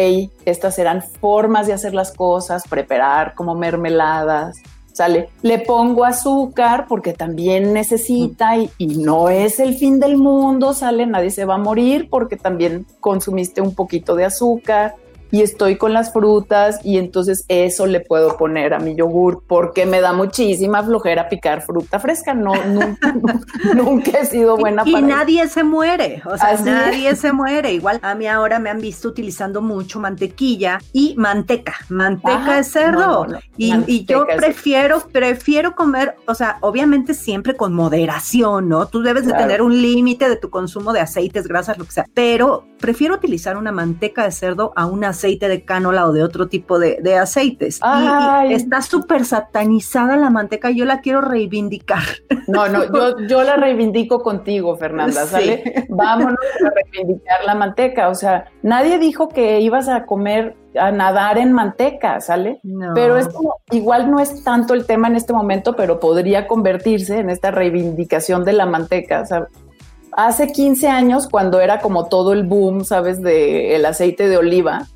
estas 0.45 0.75
serán 0.75 1.03
formas 1.03 1.67
de 1.67 1.73
hacer 1.73 1.93
las 1.93 2.13
cosas, 2.13 2.63
preparar 2.65 3.35
como 3.35 3.55
mermeladas, 3.55 4.61
sale. 4.93 5.27
Le 5.41 5.59
pongo 5.59 6.05
azúcar 6.05 6.85
porque 6.87 7.11
también 7.11 7.73
necesita 7.73 8.55
y, 8.55 8.69
y, 8.77 8.95
no 8.95 9.27
es 9.27 9.59
el 9.59 9.75
fin 9.75 9.99
del 9.99 10.15
mundo, 10.15 10.73
sale, 10.73 11.05
nadie 11.07 11.29
se 11.29 11.43
va 11.43 11.55
a 11.55 11.57
morir 11.57 12.07
porque 12.09 12.37
también 12.37 12.85
consumiste 13.01 13.59
un 13.59 13.75
poquito 13.75 14.15
de 14.15 14.23
azúcar 14.23 14.95
y 15.31 15.41
estoy 15.41 15.77
con 15.77 15.93
las 15.93 16.11
frutas 16.11 16.79
y 16.83 16.97
entonces 16.97 17.45
eso 17.47 17.87
le 17.87 18.01
puedo 18.01 18.37
poner 18.37 18.73
a 18.73 18.79
mi 18.79 18.95
yogur 18.95 19.43
porque 19.47 19.85
me 19.85 20.01
da 20.01 20.13
muchísima 20.13 20.83
flojera 20.83 21.29
picar 21.29 21.61
fruta 21.61 21.99
fresca. 21.99 22.33
No, 22.33 22.53
nunca, 22.65 23.15
nunca 23.73 24.19
he 24.19 24.25
sido 24.25 24.57
buena 24.57 24.83
y, 24.85 24.91
para 24.91 25.05
Y 25.05 25.09
nadie 25.09 25.47
se 25.47 25.63
muere, 25.63 26.21
o 26.25 26.37
sea, 26.37 26.57
nadie 26.61 27.15
se 27.15 27.31
muere. 27.31 27.71
Igual 27.73 27.99
a 28.01 28.15
mí 28.15 28.27
ahora 28.27 28.59
me 28.59 28.69
han 28.69 28.79
visto 28.79 29.07
utilizando 29.07 29.61
mucho 29.61 29.99
mantequilla 29.99 30.79
y 30.91 31.15
manteca, 31.17 31.75
manteca 31.89 32.57
de 32.57 32.63
cerdo. 32.63 33.27
y, 33.57 33.73
y, 33.87 34.05
yo 34.05 34.25
prefiero, 34.25 35.01
prefiero 35.11 35.75
comer, 35.75 36.15
o 36.27 36.35
sea, 36.35 36.57
obviamente 36.61 37.13
siempre 37.13 37.55
con 37.55 37.73
moderación, 37.73 38.67
¿no? 38.67 38.87
Tú 38.87 39.01
debes 39.01 39.25
de 39.25 39.33
tener 39.33 39.61
un 39.61 39.81
límite 39.81 40.27
de 40.27 40.35
tu 40.35 40.49
consumo 40.49 40.91
de 40.91 40.99
aceites, 40.99 41.47
grasas, 41.47 41.77
lo 41.77 41.85
que 41.85 41.91
sea, 41.91 42.05
pero 42.13 42.65
prefiero 42.81 43.15
utilizar 43.15 43.55
una 43.57 43.71
manteca 43.71 44.25
de 44.25 44.31
cerdo 44.31 44.73
a 44.75 44.85
una 44.85 45.09
aceite 45.09 45.47
de 45.47 45.63
cánola 45.63 46.07
o 46.07 46.11
de 46.11 46.23
otro 46.23 46.47
tipo 46.47 46.79
de, 46.79 46.97
de 47.01 47.17
aceites. 47.17 47.79
Y, 47.83 48.51
y, 48.51 48.53
está 48.53 48.81
súper 48.81 49.25
satanizada 49.25 50.17
la 50.17 50.29
manteca, 50.29 50.71
yo 50.71 50.85
la 50.85 51.01
quiero 51.01 51.21
reivindicar. 51.21 52.03
No, 52.47 52.67
no, 52.67 52.83
yo, 52.93 53.19
yo 53.27 53.43
la 53.43 53.55
reivindico 53.55 54.21
contigo, 54.21 54.75
Fernanda, 54.75 55.25
¿sale? 55.25 55.63
Sí. 55.63 55.85
Vámonos 55.89 56.39
a 56.65 56.69
reivindicar 56.69 57.45
la 57.45 57.55
manteca. 57.55 58.09
O 58.09 58.15
sea, 58.15 58.45
nadie 58.63 58.99
dijo 58.99 59.29
que 59.29 59.61
ibas 59.61 59.87
a 59.87 60.05
comer 60.05 60.57
a 60.79 60.91
nadar 60.91 61.37
en 61.37 61.51
manteca, 61.51 62.19
¿sale? 62.21 62.59
No. 62.63 62.93
Pero 62.93 63.17
es 63.17 63.27
como, 63.27 63.57
igual 63.71 64.09
no 64.09 64.19
es 64.19 64.43
tanto 64.43 64.73
el 64.73 64.85
tema 64.85 65.07
en 65.07 65.15
este 65.15 65.33
momento, 65.33 65.75
pero 65.75 65.99
podría 65.99 66.47
convertirse 66.47 67.19
en 67.19 67.29
esta 67.29 67.51
reivindicación 67.51 68.43
de 68.43 68.53
la 68.53 68.65
manteca, 68.65 69.25
¿sabes? 69.25 69.49
Hace 70.11 70.47
15 70.47 70.87
años, 70.87 71.27
cuando 71.29 71.59
era 71.59 71.79
como 71.79 72.07
todo 72.07 72.33
el 72.33 72.43
boom, 72.43 72.83
¿sabes? 72.83 73.21
De 73.21 73.75
el 73.75 73.85
aceite 73.85 74.27
de 74.27 74.37
oliva, 74.37 74.87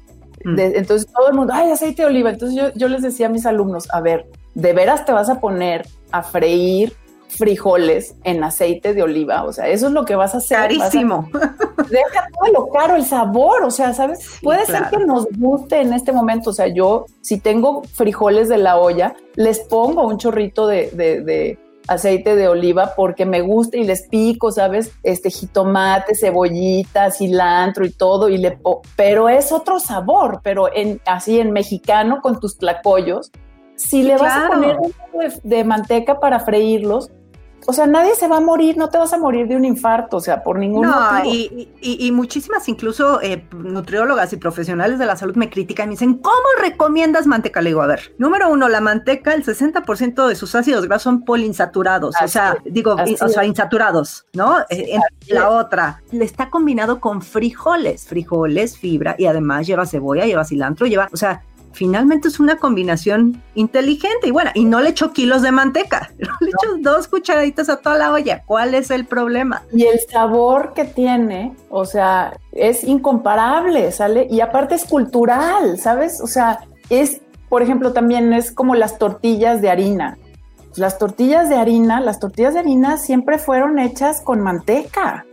de, 0.43 0.77
entonces 0.77 1.11
todo 1.11 1.29
el 1.29 1.35
mundo, 1.35 1.53
ay, 1.55 1.71
aceite 1.71 2.03
de 2.03 2.07
oliva. 2.07 2.29
Entonces 2.29 2.55
yo, 2.55 2.69
yo 2.75 2.87
les 2.87 3.01
decía 3.01 3.27
a 3.27 3.29
mis 3.29 3.45
alumnos, 3.45 3.87
a 3.91 4.01
ver, 4.01 4.27
¿de 4.53 4.73
veras 4.73 5.05
te 5.05 5.11
vas 5.11 5.29
a 5.29 5.39
poner 5.39 5.87
a 6.11 6.21
freír 6.21 6.93
frijoles 7.29 8.15
en 8.23 8.43
aceite 8.43 8.93
de 8.93 9.01
oliva? 9.01 9.43
O 9.43 9.51
sea, 9.51 9.67
eso 9.67 9.87
es 9.87 9.93
lo 9.93 10.05
que 10.05 10.15
vas 10.15 10.35
a 10.35 10.37
hacer. 10.37 10.57
Carísimo. 10.57 11.29
A, 11.33 11.83
deja 11.89 12.27
todo 12.39 12.53
lo 12.53 12.69
caro, 12.69 12.95
el 12.95 13.05
sabor. 13.05 13.63
O 13.63 13.71
sea, 13.71 13.93
¿sabes? 13.93 14.19
Sí, 14.19 14.43
Puede 14.43 14.65
claro. 14.65 14.89
ser 14.89 14.99
que 14.99 15.05
nos 15.05 15.25
guste 15.35 15.81
en 15.81 15.93
este 15.93 16.11
momento. 16.11 16.51
O 16.51 16.53
sea, 16.53 16.67
yo, 16.67 17.05
si 17.21 17.39
tengo 17.39 17.81
frijoles 17.93 18.47
de 18.47 18.59
la 18.59 18.77
olla, 18.77 19.15
les 19.35 19.59
pongo 19.59 20.05
un 20.05 20.17
chorrito 20.17 20.67
de, 20.67 20.91
de, 20.91 21.21
de 21.21 21.57
aceite 21.87 22.35
de 22.35 22.47
oliva 22.47 22.93
porque 22.95 23.25
me 23.25 23.41
gusta 23.41 23.77
y 23.77 23.83
les 23.83 24.07
pico, 24.07 24.51
¿sabes? 24.51 24.91
Este 25.03 25.29
jitomate, 25.29 26.15
cebollita, 26.15 27.11
cilantro 27.11 27.85
y 27.85 27.91
todo, 27.91 28.29
y 28.29 28.37
le 28.37 28.57
pero 28.95 29.29
es 29.29 29.51
otro 29.51 29.79
sabor, 29.79 30.41
pero 30.43 30.73
en, 30.73 31.01
así 31.05 31.39
en 31.39 31.51
mexicano 31.51 32.19
con 32.21 32.39
tus 32.39 32.57
tlacoyos, 32.57 33.31
si 33.75 34.03
le 34.03 34.17
vas 34.17 34.45
a 34.45 34.47
poner 34.47 34.77
un 34.77 34.91
poco 34.91 35.19
de, 35.19 35.33
de 35.43 35.63
manteca 35.63 36.19
para 36.19 36.39
freírlos, 36.39 37.11
o 37.67 37.73
sea, 37.73 37.87
nadie 37.87 38.15
se 38.15 38.27
va 38.27 38.37
a 38.37 38.41
morir, 38.41 38.77
no 38.77 38.89
te 38.89 38.97
vas 38.97 39.13
a 39.13 39.17
morir 39.17 39.47
de 39.47 39.55
un 39.55 39.65
infarto, 39.65 40.17
o 40.17 40.21
sea, 40.21 40.43
por 40.43 40.59
ningún 40.59 40.87
no, 40.87 40.99
motivo. 40.99 41.33
Y, 41.33 41.69
y, 41.81 42.07
y 42.07 42.11
muchísimas, 42.11 42.67
incluso 42.69 43.21
eh, 43.21 43.47
nutriólogas 43.53 44.31
y 44.33 44.37
profesionales 44.37 44.99
de 44.99 45.05
la 45.05 45.15
salud 45.15 45.35
me 45.35 45.49
critican 45.49 45.85
y 45.85 45.87
me 45.89 45.93
dicen, 45.93 46.15
¿cómo 46.15 46.35
recomiendas 46.61 47.27
manteca? 47.27 47.61
Le 47.61 47.71
digo, 47.71 47.81
a 47.81 47.87
ver, 47.87 48.13
número 48.17 48.49
uno, 48.49 48.69
la 48.69 48.81
manteca, 48.81 49.33
el 49.33 49.43
60% 49.43 50.27
de 50.27 50.35
sus 50.35 50.55
ácidos 50.55 50.85
grasos 50.85 51.03
son 51.03 51.25
poliinsaturados, 51.25 52.15
así 52.15 52.25
o 52.25 52.27
sea, 52.27 52.57
digo, 52.65 52.95
o 52.95 53.29
sea, 53.29 53.45
insaturados, 53.45 54.25
¿no? 54.33 54.57
En 54.69 55.01
la 55.27 55.49
otra, 55.49 56.01
le 56.11 56.25
está 56.25 56.49
combinado 56.49 56.99
con 56.99 57.21
frijoles, 57.21 58.05
frijoles, 58.05 58.77
fibra 58.77 59.15
y 59.17 59.25
además 59.25 59.67
lleva 59.67 59.85
cebolla, 59.85 60.25
lleva 60.25 60.45
cilantro, 60.45 60.87
lleva, 60.87 61.09
o 61.11 61.17
sea, 61.17 61.43
finalmente 61.75 62.29
es 62.29 62.39
una 62.39 62.57
combinación 62.57 63.43
inteligente 63.53 64.27
y 64.27 64.31
buena. 64.31 64.51
Y 64.55 64.65
no 64.65 64.79
le 64.81 64.89
echo 64.89 65.11
kilos 65.11 65.41
de 65.41 65.51
manteca, 65.51 66.11
le 66.17 66.25
no. 66.27 66.33
echo 66.47 66.77
dos 66.79 67.07
cucharaditas 67.07 67.69
a 67.69 67.77
toda 67.77 67.97
la 67.97 68.11
olla. 68.11 68.43
¿Cuál 68.45 68.73
es 68.73 68.89
el 68.89 69.05
problema? 69.05 69.63
Y 69.71 69.83
el 69.83 69.99
sabor 70.09 70.73
que 70.73 70.85
tiene, 70.85 71.55
o 71.69 71.85
sea, 71.85 72.37
es 72.53 72.83
incomparable, 72.83 73.91
¿sale? 73.91 74.27
Y 74.29 74.41
aparte 74.41 74.75
es 74.75 74.85
cultural, 74.85 75.77
¿sabes? 75.77 76.21
O 76.21 76.27
sea, 76.27 76.59
es, 76.89 77.21
por 77.49 77.61
ejemplo, 77.61 77.93
también 77.93 78.33
es 78.33 78.51
como 78.51 78.73
las 78.73 78.97
tortillas 78.97 79.61
de 79.61 79.69
harina. 79.69 80.17
Las 80.75 80.97
tortillas 80.97 81.49
de 81.49 81.55
harina, 81.55 82.01
las 82.01 82.19
tortillas 82.19 82.53
de 82.53 82.61
harina 82.61 82.97
siempre 82.97 83.37
fueron 83.37 83.79
hechas 83.79 84.21
con 84.21 84.41
manteca 84.41 85.25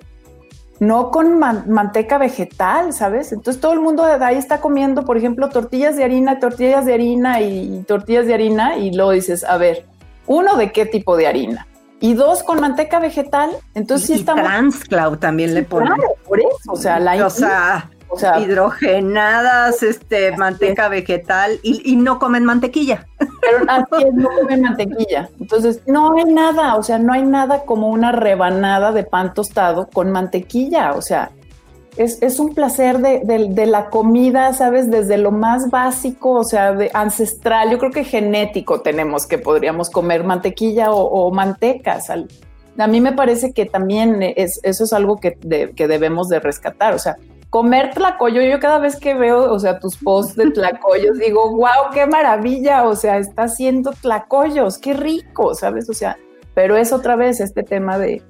no 0.82 1.12
con 1.12 1.38
man 1.38 1.64
manteca 1.68 2.18
vegetal, 2.18 2.92
¿sabes? 2.92 3.30
Entonces 3.30 3.60
todo 3.60 3.72
el 3.72 3.78
mundo 3.78 4.04
de 4.04 4.24
ahí 4.24 4.36
está 4.36 4.60
comiendo, 4.60 5.04
por 5.04 5.16
ejemplo, 5.16 5.48
tortillas 5.48 5.96
de 5.96 6.02
harina, 6.02 6.40
tortillas 6.40 6.84
de 6.84 6.94
harina 6.94 7.40
y, 7.40 7.76
y 7.76 7.82
tortillas 7.84 8.26
de 8.26 8.34
harina 8.34 8.76
y 8.76 8.92
luego 8.92 9.12
dices, 9.12 9.44
a 9.44 9.58
ver, 9.58 9.86
uno 10.26 10.56
de 10.56 10.72
qué 10.72 10.84
tipo 10.84 11.16
de 11.16 11.28
harina 11.28 11.68
y 12.00 12.14
dos 12.14 12.42
con 12.42 12.60
manteca 12.60 12.98
vegetal, 12.98 13.50
entonces 13.74 14.10
y, 14.10 14.14
sí 14.14 14.18
estamos... 14.18 14.42
trans, 14.42 14.84
Clau, 14.84 15.16
también 15.18 15.54
le 15.54 15.62
ponen. 15.62 15.86
Claro, 15.86 16.14
por 16.26 16.40
eso, 16.40 16.72
o 16.72 16.76
sea, 16.76 16.98
la... 16.98 17.24
O 17.24 17.30
sea, 17.30 17.88
o 18.12 18.18
sea, 18.18 18.38
hidrogenadas, 18.38 19.82
este, 19.82 20.36
manteca 20.36 20.88
vegetal 20.88 21.58
y, 21.62 21.80
y, 21.90 21.96
no 21.96 22.18
comen 22.18 22.44
mantequilla. 22.44 23.06
Pero 23.18 23.64
así 23.68 24.04
es, 24.06 24.14
no 24.14 24.28
comen 24.38 24.60
mantequilla. 24.60 25.30
Entonces, 25.40 25.80
no 25.86 26.14
hay 26.16 26.24
nada, 26.24 26.76
o 26.76 26.82
sea, 26.82 26.98
no 26.98 27.14
hay 27.14 27.22
nada 27.22 27.64
como 27.64 27.88
una 27.88 28.12
rebanada 28.12 28.92
de 28.92 29.04
pan 29.04 29.32
tostado 29.32 29.88
con 29.88 30.12
mantequilla, 30.12 30.92
o 30.92 31.00
sea, 31.00 31.30
es, 31.96 32.22
es 32.22 32.38
un 32.38 32.54
placer 32.54 32.98
de, 32.98 33.20
de, 33.24 33.48
de, 33.48 33.66
la 33.66 33.88
comida, 33.88 34.52
¿sabes? 34.52 34.90
Desde 34.90 35.16
lo 35.16 35.30
más 35.30 35.70
básico, 35.70 36.32
o 36.32 36.44
sea, 36.44 36.72
de 36.72 36.90
ancestral, 36.92 37.70
yo 37.70 37.78
creo 37.78 37.92
que 37.92 38.04
genético 38.04 38.82
tenemos 38.82 39.26
que 39.26 39.38
podríamos 39.38 39.88
comer 39.88 40.22
mantequilla 40.24 40.92
o, 40.92 41.02
o 41.02 41.30
manteca, 41.30 42.00
¿sale? 42.00 42.26
A 42.78 42.86
mí 42.86 43.00
me 43.00 43.12
parece 43.12 43.52
que 43.52 43.66
también 43.66 44.22
es, 44.22 44.60
eso 44.62 44.84
es 44.84 44.92
algo 44.92 45.18
que, 45.18 45.36
de, 45.40 45.72
que 45.72 45.88
debemos 45.88 46.28
de 46.28 46.40
rescatar, 46.40 46.94
o 46.94 46.98
sea, 46.98 47.16
comer 47.52 47.90
tlacoyo, 47.90 48.40
yo 48.40 48.58
cada 48.60 48.78
vez 48.78 48.96
que 48.96 49.12
veo, 49.12 49.52
o 49.52 49.58
sea, 49.58 49.78
tus 49.78 49.98
posts 49.98 50.36
de 50.36 50.50
tlacoyos, 50.52 51.18
digo, 51.18 51.50
wow, 51.50 51.92
qué 51.92 52.06
maravilla, 52.06 52.84
o 52.84 52.96
sea, 52.96 53.18
está 53.18 53.42
haciendo 53.42 53.92
tlacoyos, 53.92 54.78
qué 54.78 54.94
rico, 54.94 55.54
¿sabes? 55.54 55.90
O 55.90 55.92
sea, 55.92 56.16
pero 56.54 56.78
es 56.78 56.94
otra 56.94 57.14
vez 57.14 57.40
este 57.40 57.62
tema 57.62 57.98
de 57.98 58.22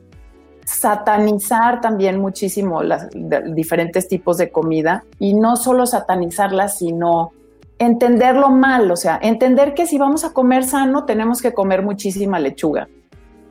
satanizar 0.64 1.80
también 1.80 2.18
muchísimo 2.18 2.82
las 2.82 3.10
diferentes 3.54 4.08
tipos 4.08 4.38
de 4.38 4.50
comida 4.50 5.04
y 5.20 5.34
no 5.34 5.54
solo 5.54 5.86
satanizarlas, 5.86 6.78
sino 6.78 7.30
entenderlo 7.78 8.50
mal, 8.50 8.90
o 8.90 8.96
sea, 8.96 9.20
entender 9.22 9.74
que 9.74 9.86
si 9.86 9.98
vamos 9.98 10.24
a 10.24 10.32
comer 10.32 10.64
sano, 10.64 11.04
tenemos 11.04 11.40
que 11.40 11.54
comer 11.54 11.82
muchísima 11.82 12.40
lechuga. 12.40 12.88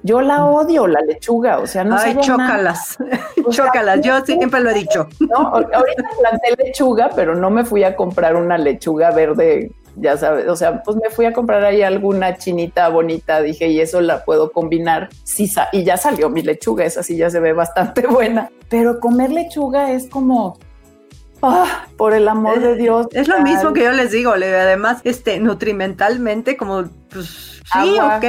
Yo 0.04 0.22
la 0.22 0.46
odio, 0.46 0.88
la 0.88 1.02
lechuga, 1.02 1.60
o 1.60 1.68
sea, 1.68 1.84
no 1.84 1.96
Ay, 1.98 2.18
chócalas, 2.22 2.98
chócalas, 3.52 4.02
yo 4.02 4.20
siempre 4.26 4.60
lo 4.60 4.72
he 4.72 4.74
dicho. 4.74 5.08
No, 5.20 5.38
ahorita 5.38 6.04
planté 6.20 6.64
lechuga, 6.64 7.10
pero 7.16 7.36
no 7.36 7.52
me 7.52 7.64
fui 7.64 7.84
a 7.84 7.96
comprar 7.96 8.36
una 8.36 8.58
lechuga 8.58 9.12
verde, 9.12 9.72
ya 9.96 10.18
sabes, 10.18 10.48
o 10.48 10.56
sea, 10.56 10.82
pues 10.82 10.98
me 10.98 11.10
fui 11.12 11.26
a 11.26 11.34
comprar 11.34 11.64
ahí 11.64 11.84
alguna 11.84 12.36
chinita 12.36 12.90
bonita, 12.90 13.42
dije, 13.42 13.68
y 13.68 13.80
eso 13.80 14.02
la 14.02 14.26
puedo 14.26 14.52
combinar, 14.52 15.10
sí, 15.24 15.52
y 15.72 15.84
ya 15.84 15.98
salió 15.98 16.30
mi 16.30 16.42
lechuga, 16.42 16.84
esa 16.84 17.04
sí 17.04 17.16
ya 17.16 17.30
se 17.30 17.40
ve 17.40 17.54
bastante 17.54 18.08
buena, 18.08 18.50
pero 18.70 19.00
comer 19.00 19.32
lechuga 19.32 19.92
es 19.92 20.10
como, 20.10 20.58
Ah, 21.44 21.88
por 21.98 22.14
el 22.14 22.28
amor 22.28 22.60
de 22.60 22.76
Dios. 22.76 23.08
Es 23.14 23.28
lo 23.28 23.42
mismo 23.42 23.74
que 23.74 23.84
yo 23.84 23.92
les 23.92 24.12
digo, 24.12 24.32
además, 24.32 25.02
este, 25.04 25.40
nutrimentalmente, 25.40 26.56
como, 26.56 26.86
pues, 27.12 27.62
sí, 27.72 27.98
agua. 27.98 28.18
ok, 28.18 28.26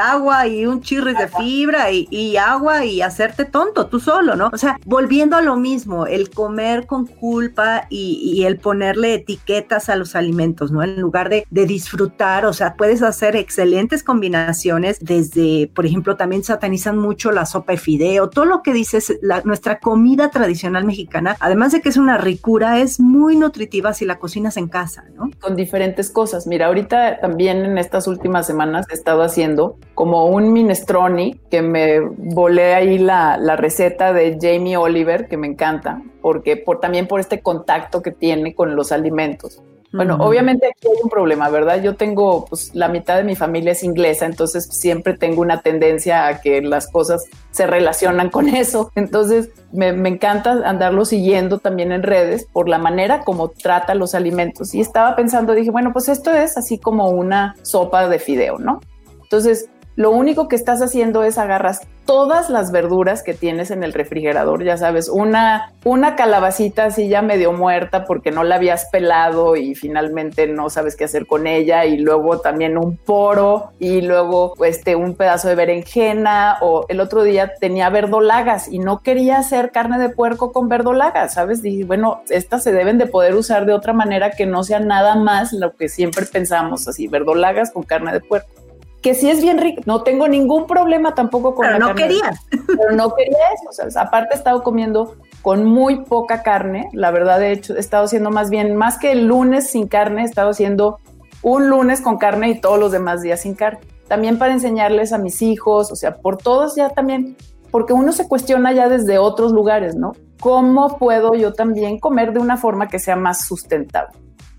agua 0.00 0.46
y 0.46 0.66
un 0.66 0.80
chirris 0.80 1.18
de 1.18 1.28
fibra 1.28 1.90
y, 1.90 2.08
y, 2.10 2.36
agua 2.36 2.84
y 2.84 3.02
hacerte 3.02 3.44
tonto 3.44 3.86
tú 3.86 4.00
solo, 4.00 4.36
¿no? 4.36 4.50
O 4.52 4.56
sea, 4.56 4.78
volviendo 4.86 5.36
a 5.36 5.42
lo 5.42 5.56
mismo, 5.56 6.06
el 6.06 6.30
comer 6.30 6.86
con 6.86 7.06
culpa 7.06 7.86
y, 7.90 8.32
y 8.34 8.44
el 8.44 8.58
ponerle 8.58 9.14
etiquetas 9.14 9.88
a 9.88 9.96
los 9.96 10.16
alimentos, 10.16 10.72
¿no? 10.72 10.82
En 10.82 11.00
lugar 11.00 11.28
de, 11.28 11.46
de, 11.50 11.66
disfrutar, 11.66 12.46
o 12.46 12.52
sea, 12.52 12.74
puedes 12.74 13.02
hacer 13.02 13.36
excelentes 13.36 14.02
combinaciones 14.02 14.98
desde, 15.00 15.70
por 15.74 15.84
ejemplo, 15.86 16.16
también 16.16 16.42
satanizan 16.42 16.98
mucho 16.98 17.32
la 17.32 17.46
sopa 17.46 17.72
de 17.72 17.78
fideo, 17.78 18.30
todo 18.30 18.46
lo 18.46 18.62
que 18.62 18.72
dices, 18.72 19.18
la, 19.20 19.42
nuestra 19.42 19.78
comida 19.78 20.30
tradicional 20.30 20.84
mexicana, 20.84 21.36
además 21.40 21.72
de 21.72 21.80
que 21.80 21.90
es 21.90 21.96
una 21.96 22.18
ricura, 22.18 22.80
es 22.80 22.98
muy 22.98 23.36
nutritiva 23.36 23.92
si 23.92 24.06
la 24.06 24.18
cocinas 24.18 24.56
en 24.56 24.68
casa, 24.68 25.04
¿no? 25.14 25.30
Con 25.40 25.56
diferentes 25.56 26.10
cosas. 26.10 26.46
Mira, 26.46 26.66
ahorita 26.66 27.20
también 27.20 27.64
en 27.64 27.78
estas 27.78 28.06
últimas 28.06 28.21
últimas 28.22 28.46
semanas 28.46 28.86
he 28.88 28.94
estado 28.94 29.22
haciendo 29.22 29.76
como 29.94 30.26
un 30.26 30.52
minestrone 30.52 31.40
que 31.50 31.60
me 31.60 31.98
volé 32.00 32.74
ahí 32.74 32.98
la, 32.98 33.36
la 33.36 33.56
receta 33.56 34.12
de 34.12 34.38
Jamie 34.40 34.76
Oliver, 34.76 35.26
que 35.26 35.36
me 35.36 35.48
encanta, 35.48 36.00
porque 36.20 36.56
por, 36.56 36.78
también 36.78 37.08
por 37.08 37.18
este 37.18 37.40
contacto 37.40 38.00
que 38.00 38.12
tiene 38.12 38.54
con 38.54 38.76
los 38.76 38.92
alimentos. 38.92 39.60
Bueno, 39.92 40.16
obviamente 40.20 40.68
aquí 40.68 40.88
hay 40.88 41.02
un 41.02 41.10
problema, 41.10 41.50
¿verdad? 41.50 41.82
Yo 41.82 41.96
tengo, 41.96 42.46
pues 42.46 42.74
la 42.74 42.88
mitad 42.88 43.18
de 43.18 43.24
mi 43.24 43.36
familia 43.36 43.72
es 43.72 43.82
inglesa, 43.82 44.24
entonces 44.24 44.64
siempre 44.64 45.14
tengo 45.18 45.42
una 45.42 45.60
tendencia 45.60 46.26
a 46.28 46.40
que 46.40 46.62
las 46.62 46.86
cosas 46.90 47.24
se 47.50 47.66
relacionan 47.66 48.30
con 48.30 48.48
eso. 48.54 48.90
Entonces 48.94 49.50
me, 49.70 49.88
encanta 50.08 50.62
andarlo 50.64 51.04
siguiendo 51.04 51.58
también 51.58 51.92
en 51.92 52.02
redes 52.02 52.46
por 52.50 52.68
la 52.68 52.78
manera 52.78 53.20
como 53.20 53.50
trata 53.50 53.94
los 53.94 54.14
alimentos. 54.14 54.74
Y 54.74 54.80
estaba 54.80 55.14
pensando, 55.14 55.52
dije, 55.52 55.70
bueno, 55.70 55.92
pues 55.92 56.08
esto 56.08 56.32
es 56.32 56.56
así 56.56 56.78
como 56.78 57.10
una 57.10 57.54
sopa 57.60 58.08
de 58.08 58.18
fideo, 58.18 58.58
¿no? 58.58 58.80
Entonces, 59.22 59.68
lo 59.94 60.10
único 60.10 60.48
que 60.48 60.56
estás 60.56 60.80
haciendo 60.80 61.22
es 61.22 61.36
agarras 61.36 61.82
todas 62.04 62.50
las 62.50 62.72
verduras 62.72 63.22
que 63.22 63.34
tienes 63.34 63.70
en 63.70 63.84
el 63.84 63.92
refrigerador, 63.92 64.64
ya 64.64 64.76
sabes, 64.76 65.08
una, 65.08 65.72
una 65.84 66.16
calabacita 66.16 66.86
así 66.86 67.08
ya 67.08 67.22
medio 67.22 67.52
muerta 67.52 68.04
porque 68.04 68.30
no 68.30 68.44
la 68.44 68.56
habías 68.56 68.86
pelado 68.86 69.56
y 69.56 69.74
finalmente 69.74 70.46
no 70.46 70.70
sabes 70.70 70.96
qué 70.96 71.04
hacer 71.04 71.26
con 71.26 71.46
ella 71.46 71.84
y 71.84 71.98
luego 71.98 72.40
también 72.40 72.76
un 72.76 72.96
poro 72.96 73.70
y 73.78 74.00
luego 74.00 74.54
este 74.64 74.96
un 74.96 75.14
pedazo 75.14 75.48
de 75.48 75.54
berenjena 75.54 76.58
o 76.60 76.86
el 76.88 77.00
otro 77.00 77.22
día 77.22 77.52
tenía 77.60 77.90
verdolagas 77.90 78.68
y 78.68 78.78
no 78.78 79.02
quería 79.02 79.38
hacer 79.38 79.70
carne 79.70 79.98
de 79.98 80.08
puerco 80.08 80.52
con 80.52 80.68
verdolagas, 80.68 81.34
¿sabes? 81.34 81.62
Dije, 81.62 81.84
bueno, 81.84 82.22
estas 82.28 82.62
se 82.62 82.72
deben 82.72 82.98
de 82.98 83.06
poder 83.06 83.34
usar 83.34 83.66
de 83.66 83.72
otra 83.72 83.92
manera 83.92 84.30
que 84.30 84.46
no 84.46 84.64
sea 84.64 84.80
nada 84.80 85.16
más 85.16 85.52
lo 85.52 85.76
que 85.76 85.88
siempre 85.88 86.26
pensamos 86.26 86.88
así, 86.88 87.08
verdolagas 87.08 87.70
con 87.70 87.82
carne 87.82 88.12
de 88.12 88.20
puerco 88.20 88.61
que 89.02 89.14
sí 89.14 89.28
es 89.28 89.42
bien 89.42 89.58
rico. 89.58 89.82
No 89.84 90.02
tengo 90.02 90.28
ningún 90.28 90.66
problema 90.66 91.14
tampoco 91.14 91.54
con 91.54 91.66
pero 91.66 91.78
no 91.78 91.94
quería. 91.94 92.32
Pero 92.66 92.92
no 92.92 93.14
quería 93.14 93.38
eso. 93.54 93.86
O 93.86 93.90
sea, 93.90 94.02
aparte 94.02 94.34
he 94.34 94.38
estado 94.38 94.62
comiendo 94.62 95.16
con 95.42 95.64
muy 95.64 96.04
poca 96.04 96.42
carne. 96.42 96.88
La 96.92 97.10
verdad, 97.10 97.40
de 97.40 97.52
hecho, 97.52 97.74
he 97.76 97.80
estado 97.80 98.04
haciendo 98.04 98.30
más 98.30 98.48
bien, 98.48 98.76
más 98.76 98.98
que 98.98 99.12
el 99.12 99.26
lunes 99.26 99.68
sin 99.70 99.88
carne, 99.88 100.22
he 100.22 100.24
estado 100.24 100.50
haciendo 100.50 101.00
un 101.42 101.68
lunes 101.68 102.00
con 102.00 102.16
carne 102.16 102.50
y 102.50 102.60
todos 102.60 102.78
los 102.78 102.92
demás 102.92 103.22
días 103.22 103.40
sin 103.40 103.54
carne. 103.54 103.80
También 104.06 104.38
para 104.38 104.52
enseñarles 104.52 105.12
a 105.12 105.18
mis 105.18 105.42
hijos, 105.42 105.90
o 105.90 105.96
sea, 105.96 106.16
por 106.16 106.38
todos 106.38 106.76
ya 106.76 106.90
también, 106.90 107.36
porque 107.70 107.92
uno 107.92 108.12
se 108.12 108.28
cuestiona 108.28 108.72
ya 108.72 108.88
desde 108.88 109.18
otros 109.18 109.52
lugares, 109.52 109.96
¿no? 109.96 110.12
¿Cómo 110.40 110.98
puedo 110.98 111.34
yo 111.34 111.52
también 111.52 111.98
comer 111.98 112.32
de 112.32 112.40
una 112.40 112.56
forma 112.56 112.88
que 112.88 112.98
sea 112.98 113.16
más 113.16 113.44
sustentable? 113.46 114.16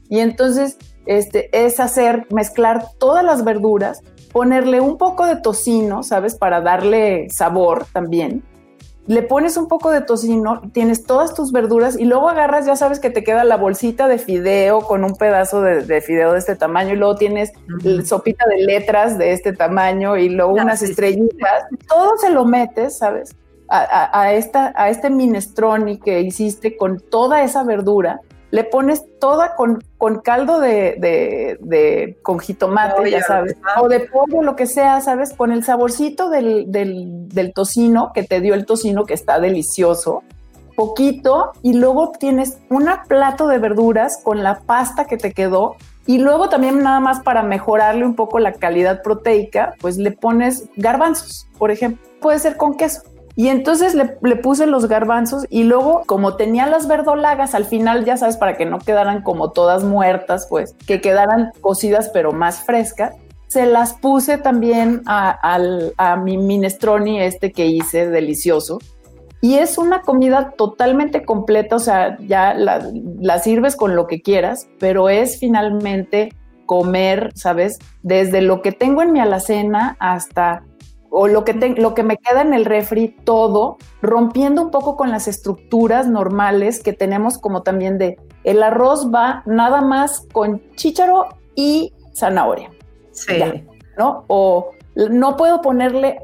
Y 0.09 0.19
entonces, 0.19 0.77
este, 1.05 1.49
es 1.65 1.79
hacer, 1.79 2.27
mezclar 2.31 2.87
todas 2.99 3.23
las 3.23 3.43
verduras 3.43 4.01
ponerle 4.33 4.81
un 4.81 4.97
poco 4.97 5.25
de 5.25 5.37
tocino, 5.37 6.03
¿sabes? 6.03 6.35
Para 6.35 6.59
darle 6.59 7.27
sabor 7.29 7.85
también. 7.93 8.43
Le 9.05 9.21
pones 9.21 9.57
un 9.57 9.67
poco 9.67 9.91
de 9.91 10.01
tocino, 10.01 10.61
tienes 10.73 11.03
todas 11.03 11.33
tus 11.33 11.51
verduras 11.51 11.99
y 11.99 12.05
luego 12.05 12.29
agarras, 12.29 12.65
ya 12.65 12.77
sabes 12.77 12.99
que 12.99 13.09
te 13.09 13.23
queda 13.23 13.43
la 13.43 13.57
bolsita 13.57 14.07
de 14.07 14.17
fideo 14.17 14.81
con 14.81 15.03
un 15.03 15.15
pedazo 15.15 15.61
de, 15.61 16.01
fideo 16.01 16.31
de 16.31 16.39
este 16.39 16.55
tamaño 16.55 16.93
y 16.93 16.95
luego 16.95 17.15
tienes 17.15 17.51
sopita 18.05 18.45
de 18.47 18.63
letras 18.63 19.17
de 19.17 19.33
este 19.33 19.51
tamaño 19.51 20.17
y 20.17 20.29
luego 20.29 20.53
unas 20.53 20.81
estrellitas. 20.81 21.65
Todo 21.87 22.17
se 22.17 22.29
lo 22.29 22.45
metes, 22.45 22.97
¿sabes? 22.97 23.35
A, 23.67 24.33
esta, 24.33 24.71
a 24.75 24.89
este 24.89 25.09
minestrone 25.09 25.99
que 25.99 26.21
hiciste 26.21 26.77
con 26.77 26.99
toda 26.99 27.43
esa 27.43 27.63
verdura 27.63 28.21
le 28.53 28.63
pones 28.63 29.03
toda 29.19 29.55
con, 29.55 29.83
con 29.97 30.19
caldo 30.19 30.59
de, 30.59 30.95
de, 30.99 31.57
de 31.59 32.19
con 32.21 32.37
jitomate, 32.37 33.09
ya 33.09 33.23
sabes, 33.23 33.57
o 33.81 33.87
de 33.87 34.01
pollo, 34.01 34.43
lo 34.43 34.55
que 34.55 34.67
sea, 34.67 35.01
¿sabes? 35.01 35.33
Con 35.33 35.51
el 35.51 35.63
saborcito 35.63 36.29
del, 36.29 36.71
del, 36.71 37.27
del 37.29 37.51
tocino 37.51 38.11
que 38.13 38.21
te 38.21 38.41
dio 38.41 38.53
el 38.53 38.67
tocino, 38.67 39.05
que 39.05 39.15
está 39.15 39.39
delicioso, 39.39 40.21
poquito, 40.75 41.53
y 41.63 41.73
luego 41.73 42.11
tienes 42.11 42.59
un 42.69 42.87
plato 43.07 43.47
de 43.47 43.57
verduras 43.57 44.19
con 44.23 44.43
la 44.43 44.59
pasta 44.59 45.05
que 45.05 45.17
te 45.17 45.33
quedó, 45.33 45.75
y 46.05 46.19
luego 46.19 46.47
también 46.47 46.83
nada 46.83 46.99
más 46.99 47.21
para 47.21 47.41
mejorarle 47.41 48.05
un 48.05 48.13
poco 48.13 48.37
la 48.37 48.53
calidad 48.53 49.01
proteica, 49.01 49.73
pues 49.81 49.97
le 49.97 50.11
pones 50.11 50.69
garbanzos, 50.75 51.47
por 51.57 51.71
ejemplo, 51.71 52.07
puede 52.21 52.37
ser 52.37 52.55
con 52.55 52.77
queso. 52.77 53.01
Y 53.35 53.47
entonces 53.47 53.95
le, 53.95 54.35
puse 54.35 54.67
los 54.67 54.87
garbanzos 54.87 55.45
y 55.49 55.63
luego, 55.63 56.03
como 56.05 56.35
tenía 56.35 56.67
las 56.67 56.87
verdolagas, 56.87 57.55
al 57.55 57.65
final, 57.65 58.05
ya 58.05 58.15
sabes, 58.15 58.37
para 58.37 58.55
que 58.57 58.65
no 58.65 58.77
quedaran 58.77 59.23
como 59.23 59.51
todas 59.51 59.83
muertas, 59.83 60.45
pues, 60.47 60.75
que 60.85 61.01
quedaran 61.01 61.51
cocidas 61.61 62.09
pero 62.13 62.31
más 62.31 62.63
frescas, 62.63 63.15
se 63.47 63.65
las 63.65 63.93
puse 63.93 64.37
también 64.37 65.01
a, 65.05 66.17
mi 66.23 66.37
minestrone 66.37 67.25
este 67.25 67.51
que 67.51 67.65
hice, 67.65 68.09
delicioso. 68.09 68.79
Y 69.41 69.55
es 69.55 69.77
una 69.77 70.01
comida 70.01 70.51
totalmente 70.51 71.25
completa, 71.25 71.75
o 71.75 71.79
sea, 71.79 72.17
ya 72.19 72.53
la, 72.53 72.87
la 73.19 73.39
sirves 73.39 73.75
con 73.75 73.95
lo 73.95 74.07
que 74.07 74.21
quieras, 74.21 74.67
pero 74.79 75.09
es 75.09 75.39
finalmente 75.39 76.33
comer, 76.65 77.31
¿sabes? 77.35 77.79
Desde 78.03 78.41
lo 78.41 78.61
que 78.61 78.71
tengo 78.71 79.01
en 79.01 79.11
mi 79.11 79.19
alacena 79.19 79.97
hasta 79.99 80.63
o 81.15 81.27
lo 81.27 81.45
que, 81.45 81.53
lo 81.77 81.93
que 81.93 82.01
me 82.01 82.17
queda 82.17 82.41
en 82.41 82.55
el 82.55 82.65
refri, 82.65 83.09
todo, 83.23 83.77
rompiendo 84.01 84.63
un 84.63 84.71
poco 84.71 84.97
con 84.97 85.11
las 85.11 85.27
estructuras 85.27 86.07
normales 86.07 86.81
que 86.81 86.91
tenemos 86.91 87.37
como 87.37 87.61
también 87.61 87.99
de 87.99 88.17
el 88.43 88.63
arroz 88.63 89.11
va 89.13 89.43
nada 89.45 89.81
más 89.81 90.25
con 90.33 90.63
chícharo 90.75 91.29
y 91.53 91.93
zanahoria. 92.15 92.71
Sí. 93.11 93.35
¿No? 93.95 94.25
O 94.25 94.71
no 94.95 95.37
puedo 95.37 95.61
ponerle 95.61 96.17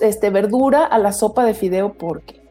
este, 0.00 0.30
verdura 0.30 0.86
a 0.86 0.98
la 0.98 1.12
sopa 1.12 1.44
de 1.44 1.54
fideo 1.54 1.92
porque. 1.92 2.42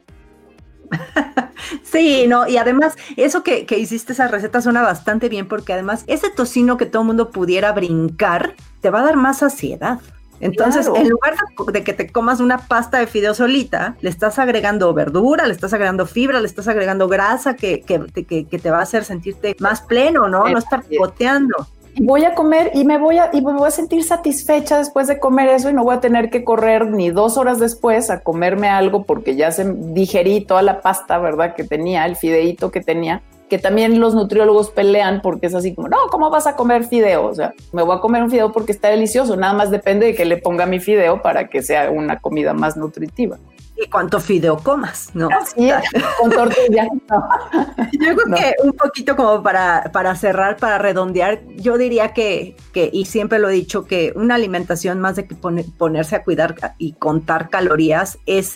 Sí, 1.84 2.26
no, 2.28 2.48
y 2.48 2.58
además, 2.58 2.96
eso 3.18 3.44
que, 3.44 3.66
que, 3.66 3.78
hiciste 3.78 4.14
esa 4.14 4.28
receta 4.28 4.62
suena 4.62 4.82
bastante 4.82 5.30
bien 5.30 5.48
porque 5.48 5.74
además 5.74 6.04
ese 6.08 6.30
tocino 6.30 6.76
que 6.76 6.86
todo 6.86 7.04
el 7.04 7.08
mundo 7.08 7.30
pudiera 7.30 7.72
brincar 7.72 8.56
te 8.82 8.90
va 8.90 9.02
a 9.02 9.04
dar 9.04 9.16
más 9.16 9.38
saciedad. 9.38 10.00
Entonces, 10.42 10.88
en 10.88 11.10
lugar 11.10 11.36
de 11.72 11.84
que 11.84 11.94
te 11.94 12.10
comas 12.10 12.40
una 12.40 12.58
pasta 12.58 12.98
de 13.00 13.08
fideo 13.08 13.34
solita, 13.34 13.96
le 14.02 14.10
estás 14.10 14.40
agregando 14.40 14.94
verdura, 14.94 15.46
le 15.46 15.54
estás 15.54 15.74
agregando 15.74 16.06
fibra, 16.06 16.40
le 16.40 16.48
estás 16.48 16.68
agregando 16.68 17.08
grasa 17.08 17.56
que, 17.56 17.82
que, 17.82 18.26
que, 18.26 18.60
te 18.60 18.72
va 18.72 18.80
a 18.80 18.82
hacer 18.82 19.04
sentirte 19.04 19.56
más 19.60 19.82
pleno, 19.82 20.28
¿no? 20.28 20.48
No 20.48 20.58
estar 20.58 20.84
picoteando. 20.84 21.56
Voy 21.98 22.24
a 22.24 22.34
comer 22.34 22.72
y 22.74 22.86
me 22.86 22.98
voy 22.98 23.18
a, 23.18 23.30
y 23.34 23.42
me 23.42 23.54
voy 23.54 23.68
a 23.68 23.72
sentir 23.72 24.04
satisfecha 24.04 24.78
después 24.78 25.08
de 25.08 25.20
comer 25.20 25.50
eso 25.50 25.70
y 25.70 25.74
no 25.74 25.84
voy 25.84 25.96
a 25.96 26.00
tener 26.00 26.30
que 26.30 26.44
correr 26.44 26.88
ni 26.88 27.12
dos 27.12 27.38
horas 27.38 27.60
después 27.60 28.10
a 28.10 28.22
comerme 28.22 28.70
algo 28.70 29.04
porque 29.04 29.36
ya 29.36 29.52
se 29.52 29.72
digerí 29.74 30.42
toda 30.46 30.62
la 30.62 30.82
pasta, 30.82 31.18
¿verdad? 31.20 31.54
Que 31.54 31.66
tenía, 31.66 32.06
el 32.06 32.16
fideíto 32.16 32.72
que 32.72 32.82
tenía 32.82 33.22
que 33.52 33.60
también 33.60 34.00
los 34.00 34.16
nutriólogos 34.16 34.70
pelean 34.70 35.20
porque 35.22 35.48
es 35.48 35.54
así 35.54 35.76
como, 35.76 35.90
no, 35.90 35.98
¿cómo 36.10 36.30
vas 36.30 36.48
a 36.48 36.56
comer 36.56 36.86
fideo? 36.86 37.26
O 37.26 37.36
sea, 37.36 37.54
me 37.74 37.84
voy 37.84 37.98
a 37.98 38.00
comer 38.00 38.24
un 38.24 38.32
fideo 38.32 38.54
porque 38.54 38.72
está 38.72 38.88
delicioso, 38.88 39.36
nada 39.36 39.52
más 39.52 39.70
depende 39.70 40.06
de 40.06 40.16
que 40.16 40.24
le 40.24 40.38
ponga 40.38 40.66
mi 40.66 40.80
fideo 40.80 41.22
para 41.22 41.50
que 41.50 41.62
sea 41.62 41.92
una 41.92 42.22
comida 42.22 42.54
más 42.54 42.78
nutritiva. 42.78 43.40
Y 43.76 43.90
cuánto 43.90 44.22
fideo 44.22 44.58
comas, 44.58 45.10
¿no? 45.14 45.28
Así 45.38 45.70
con 46.18 46.32
tortilla. 46.32 46.88
Yo 47.92 48.16
creo 48.16 48.36
que 48.38 48.56
un 48.64 48.72
poquito 48.72 49.18
como 49.18 49.44
para, 49.44 49.90
para 49.92 50.16
cerrar, 50.16 50.56
para 50.56 50.78
redondear, 50.78 51.42
yo 51.58 51.78
diría 51.78 52.14
que, 52.14 52.56
que, 52.72 52.90
y 52.94 53.04
siempre 53.04 53.38
lo 53.40 53.50
he 53.50 53.54
dicho, 53.54 53.84
que 53.84 54.14
una 54.16 54.36
alimentación 54.36 55.02
más 55.02 55.18
de 55.18 55.28
que 55.28 55.36
ponerse 55.36 56.16
a 56.16 56.24
cuidar 56.24 56.56
y 56.78 56.94
contar 56.94 57.50
calorías 57.50 58.18
es 58.26 58.56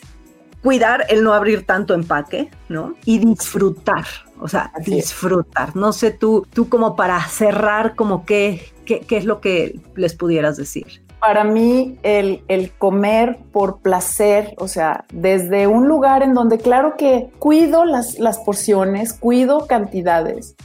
cuidar 0.65 1.05
el 1.09 1.23
no 1.23 1.31
abrir 1.31 1.63
tanto 1.63 1.93
empaque, 1.93 2.49
¿no? 2.69 2.95
Y 3.05 3.19
disfrutar, 3.19 4.03
o 4.41 4.47
sea, 4.47 4.71
disfrutar. 4.83 5.75
No 5.75 5.93
sé 5.93 6.09
tú, 6.09 6.47
tú 6.51 6.69
como 6.69 6.95
para 6.95 7.23
cerrar, 7.27 7.93
como 7.93 8.25
qué, 8.25 8.73
qué, 8.83 9.01
qué 9.01 9.17
es 9.17 9.25
lo 9.25 9.41
que 9.41 9.79
les 9.93 10.15
pudieras 10.15 10.57
decir. 10.57 11.03
Para 11.19 11.43
mí, 11.43 11.99
el, 12.01 12.43
el, 12.47 12.71
comer 12.71 13.37
por 13.51 13.81
placer, 13.81 14.55
o 14.57 14.67
sea, 14.67 15.05
desde 15.13 15.67
un 15.67 15.87
lugar 15.87 16.23
en 16.23 16.33
donde 16.33 16.57
claro 16.57 16.95
que 16.97 17.29
cuido 17.37 17.85
las, 17.85 18.17
las 18.17 18.39
porciones, 18.39 19.13
cuido 19.13 19.67
cantidades, 19.67 20.55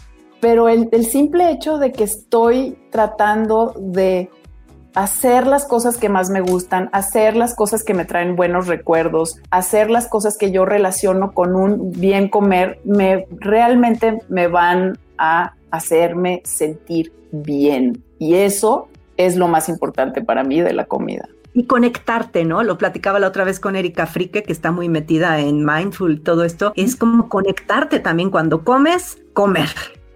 pero 0.41 0.71
el, 0.71 0.89
el 0.93 1.05
simple 1.05 1.51
hecho 1.51 1.77
de 1.77 1.93
que 1.93 2.05
estoy 2.05 2.79
tratando 2.91 3.75
de 3.77 4.31
hacer 4.95 5.47
las 5.47 5.65
cosas 5.65 5.97
que 5.97 6.09
más 6.09 6.31
me 6.31 6.41
gustan, 6.41 6.91
hacer 6.93 7.37
las 7.37 7.55
cosas 7.55 7.85
que 7.85 7.95
me 7.95 8.05
traen 8.05 8.37
buenos 8.37 8.67
recuerdos, 8.67 9.41
hacer 9.51 9.91
las 9.91 10.09
cosas 10.09 10.37
que 10.37 10.51
yo 10.51 10.65
relaciono 10.65 11.33
con 11.33 11.55
un 11.55 11.93
bien 11.93 12.29
comer, 12.29 12.81
me 12.85 13.27
realmente 13.39 14.19
me 14.29 14.49
van 14.49 14.99
a 15.19 15.55
hacerme 15.71 16.43
sentir 16.45 17.13
bien. 17.31 18.03
Y 18.19 18.35
eso 18.35 18.89
es 19.17 19.37
lo 19.37 19.49
más 19.49 19.69
importante 19.69 20.23
para 20.23 20.45
mí 20.45 20.61
de 20.61 20.73
la 20.73 20.87
comida. 20.87 21.29
Y 21.53 21.65
conectarte, 21.67 22.45
¿no? 22.45 22.63
Lo 22.63 22.79
platicaba 22.79 23.19
la 23.19 23.27
otra 23.27 23.45
vez 23.45 23.59
con 23.59 23.75
Erika 23.75 24.07
Frique, 24.07 24.45
que 24.45 24.53
está 24.53 24.71
muy 24.71 24.89
metida 24.89 25.41
en 25.41 25.65
mindful, 25.65 26.23
todo 26.23 26.45
esto. 26.45 26.73
Es 26.77 26.95
como 26.95 27.29
conectarte 27.29 27.99
también 27.99 28.31
cuando 28.31 28.63
comes, 28.63 29.19
comer, 29.33 29.69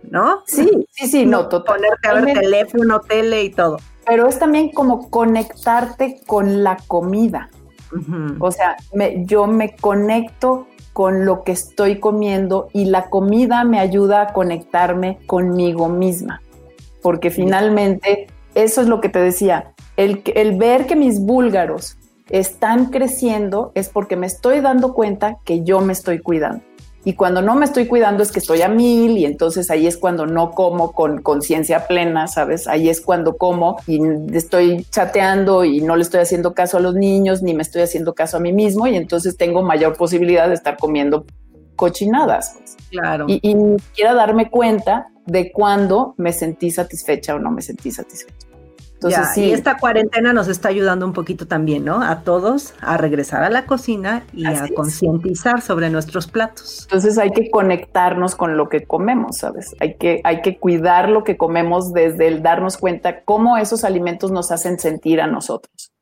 ¿no? 0.09 0.45
Sí, 0.47 0.71
sí, 0.91 1.09
sí, 1.09 1.27
no, 1.27 1.49
totalmente. 1.49 1.97
Ponerte 2.03 2.09
a 2.09 2.35
ver 2.35 2.41
teléfono, 2.41 3.01
tele 3.01 3.43
y 3.43 3.51
todo. 3.51 3.79
Pero 4.07 4.29
es 4.29 4.39
también 4.39 4.71
como 4.71 5.11
conectarte 5.11 6.21
con 6.27 6.63
la 6.63 6.77
comida. 6.87 7.51
O 8.41 8.51
sea, 8.51 8.77
yo 9.25 9.47
me 9.47 9.77
conecto 9.77 10.67
con 10.93 11.25
lo 11.25 11.45
que 11.45 11.53
estoy 11.53 12.01
comiendo 12.01 12.69
y 12.73 12.87
la 12.87 13.09
comida 13.09 13.63
me 13.65 13.79
ayuda 13.79 14.23
a 14.23 14.33
conectarme 14.33 15.19
conmigo 15.27 15.89
misma, 15.89 16.41
porque 17.03 17.31
finalmente 17.31 18.27
eso 18.55 18.81
es 18.81 18.89
lo 18.89 19.01
que 19.01 19.09
te 19.09 19.21
decía, 19.21 19.73
el, 19.97 20.23
el 20.35 20.57
ver 20.57 20.87
que 20.87 20.97
mis 20.97 21.21
búlgaros 21.21 21.99
están 22.31 22.87
creciendo 22.87 23.71
es 23.75 23.89
porque 23.89 24.17
me 24.17 24.27
estoy 24.27 24.61
dando 24.61 24.95
cuenta 24.95 25.39
que 25.45 25.63
yo 25.63 25.81
me 25.81 25.93
estoy 25.93 26.19
cuidando. 26.21 26.65
Y 27.05 27.15
cuando 27.15 27.43
no 27.43 27.55
me 27.55 27.67
estoy 27.67 27.87
cuidando 27.87 28.23
es 28.23 28.33
que 28.33 28.39
estoy 28.39 28.63
a 28.63 28.69
mil 28.69 29.19
y 29.19 29.27
entonces 29.27 29.71
ahí 29.71 29.87
es 29.87 29.99
cuando 29.99 30.27
no 30.27 30.53
como 30.53 30.93
con 30.93 31.21
conciencia 31.21 31.87
plena, 31.87 32.29
¿sabes? 32.29 32.67
Ahí 32.67 32.89
es 32.89 33.03
cuando 33.03 33.37
como 33.37 33.77
y 33.87 34.01
estoy 34.35 34.85
chateando 34.91 35.65
y 35.65 35.81
no 35.83 35.97
le 35.97 36.03
estoy 36.03 36.21
haciendo 36.21 36.55
caso 36.55 36.79
a 36.79 36.81
los 36.81 36.95
niños 36.95 37.43
ni 37.43 37.53
me 37.53 37.63
estoy 37.63 37.83
haciendo 37.83 38.15
caso 38.15 38.39
a 38.39 38.41
mí 38.41 38.53
mismo 38.53 38.87
y 38.87 38.97
entonces 38.97 39.37
tengo 39.37 39.63
mayor 39.63 39.97
posibilidad 39.97 40.49
de 40.49 40.55
estar 40.55 40.79
comiendo 40.79 41.27
cochinadas. 41.77 42.57
Pues. 42.59 42.77
Claro. 42.91 43.27
Y, 43.29 43.39
y 43.43 43.55
ni 43.55 43.79
siquiera 43.79 44.15
darme 44.15 44.51
cuenta 44.51 45.09
de 45.27 45.53
cuándo 45.53 46.15
me 46.17 46.33
sentí 46.33 46.71
satisfecha 46.71 47.35
o 47.35 47.39
no 47.39 47.51
me 47.51 47.61
sentí 47.61 47.91
satisfecha. 47.91 48.47
Y 49.37 49.53
esta 49.53 49.77
cuarentena 49.77 50.33
nos 50.33 50.49
está 50.49 50.69
ayudando 50.69 51.07
un 51.07 51.13
poquito 51.13 51.47
también, 51.47 51.85
¿no? 51.85 52.03
A 52.03 52.21
todos 52.21 52.75
a 52.81 52.97
regresar 52.97 53.43
a 53.43 53.51
la 53.51 53.67
cocina 53.67 54.25
y 54.33 54.47
a 54.47 54.69
concientizar 54.75 55.61
sobre 55.61 55.91
nuestros 55.91 56.27
platos. 56.27 56.83
Entonces 56.83 57.19
hay 57.19 57.33
que 57.33 57.51
conectarnos 57.51 58.35
con 58.35 58.57
lo 58.57 58.69
que 58.69 58.85
comemos, 58.85 59.39
¿sabes? 59.39 59.75
Hay 59.81 59.97
que, 59.97 60.21
hay 60.25 60.43
que 60.43 60.59
cuidar 60.59 61.09
lo 61.09 61.25
que 61.25 61.37
comemos 61.37 61.93
desde 61.93 62.29
el 62.29 62.43
darnos 62.43 62.77
cuenta 62.77 63.23
cómo 63.25 63.57
esos 63.57 63.85
alimentos 63.85 64.31
nos 64.31 64.51
hacen 64.51 64.79
sentir 64.79 65.21
a 65.21 65.27
nosotros. 65.27 65.93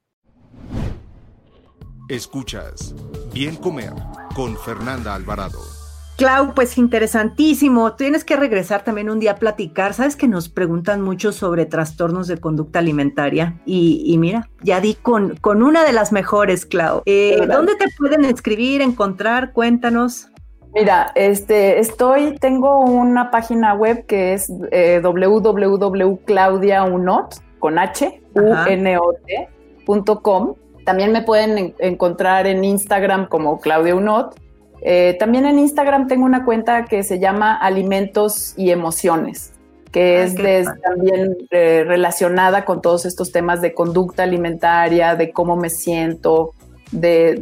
Escuchas 2.08 2.94
Bien 3.32 3.56
Comer 3.56 3.94
con 4.34 4.56
Fernanda 4.58 5.14
Alvarado. 5.14 5.81
Clau, 6.22 6.54
pues 6.54 6.78
interesantísimo. 6.78 7.94
Tienes 7.94 8.22
que 8.22 8.36
regresar 8.36 8.84
también 8.84 9.10
un 9.10 9.18
día 9.18 9.32
a 9.32 9.36
platicar. 9.38 9.92
Sabes 9.92 10.14
que 10.14 10.28
nos 10.28 10.48
preguntan 10.48 11.00
mucho 11.00 11.32
sobre 11.32 11.66
trastornos 11.66 12.28
de 12.28 12.38
conducta 12.38 12.78
alimentaria 12.78 13.60
y, 13.66 14.16
mira, 14.18 14.48
ya 14.62 14.80
di 14.80 14.94
con, 14.94 15.34
con 15.40 15.64
una 15.64 15.82
de 15.82 15.92
las 15.92 16.12
mejores, 16.12 16.64
Clau. 16.64 17.02
Eh, 17.06 17.44
¿Dónde 17.48 17.74
te 17.74 17.86
pueden 17.98 18.24
escribir, 18.24 18.82
encontrar? 18.82 19.52
Cuéntanos. 19.52 20.28
Mira, 20.72 21.10
este, 21.16 21.80
estoy, 21.80 22.38
tengo 22.38 22.78
una 22.78 23.32
página 23.32 23.74
web 23.74 24.06
que 24.06 24.34
es 24.34 24.46
eh, 24.70 25.00
www.claudiaunot 25.02 27.34
con 27.58 27.80
H, 27.80 28.22
U 28.36 28.54
N 28.68 28.98
O 28.98 29.12
T.com. 29.26 30.54
También 30.84 31.10
me 31.10 31.22
pueden 31.22 31.74
encontrar 31.80 32.46
en 32.46 32.62
Instagram 32.62 33.26
como 33.26 33.58
Claudia 33.58 33.96
Unot 33.96 34.40
eh, 34.84 35.16
también 35.18 35.46
en 35.46 35.58
Instagram 35.58 36.08
tengo 36.08 36.24
una 36.24 36.44
cuenta 36.44 36.84
que 36.86 37.04
se 37.04 37.20
llama 37.20 37.54
Alimentos 37.54 38.54
y 38.56 38.70
Emociones, 38.70 39.52
que 39.92 40.22
es 40.22 40.34
también 40.82 41.36
eh, 41.50 41.84
relacionada 41.86 42.64
con 42.64 42.82
todos 42.82 43.04
estos 43.04 43.30
temas 43.30 43.60
de 43.60 43.74
conducta 43.74 44.24
alimentaria, 44.24 45.14
de 45.14 45.30
cómo 45.30 45.56
me 45.56 45.70
siento, 45.70 46.54
de, 46.90 47.36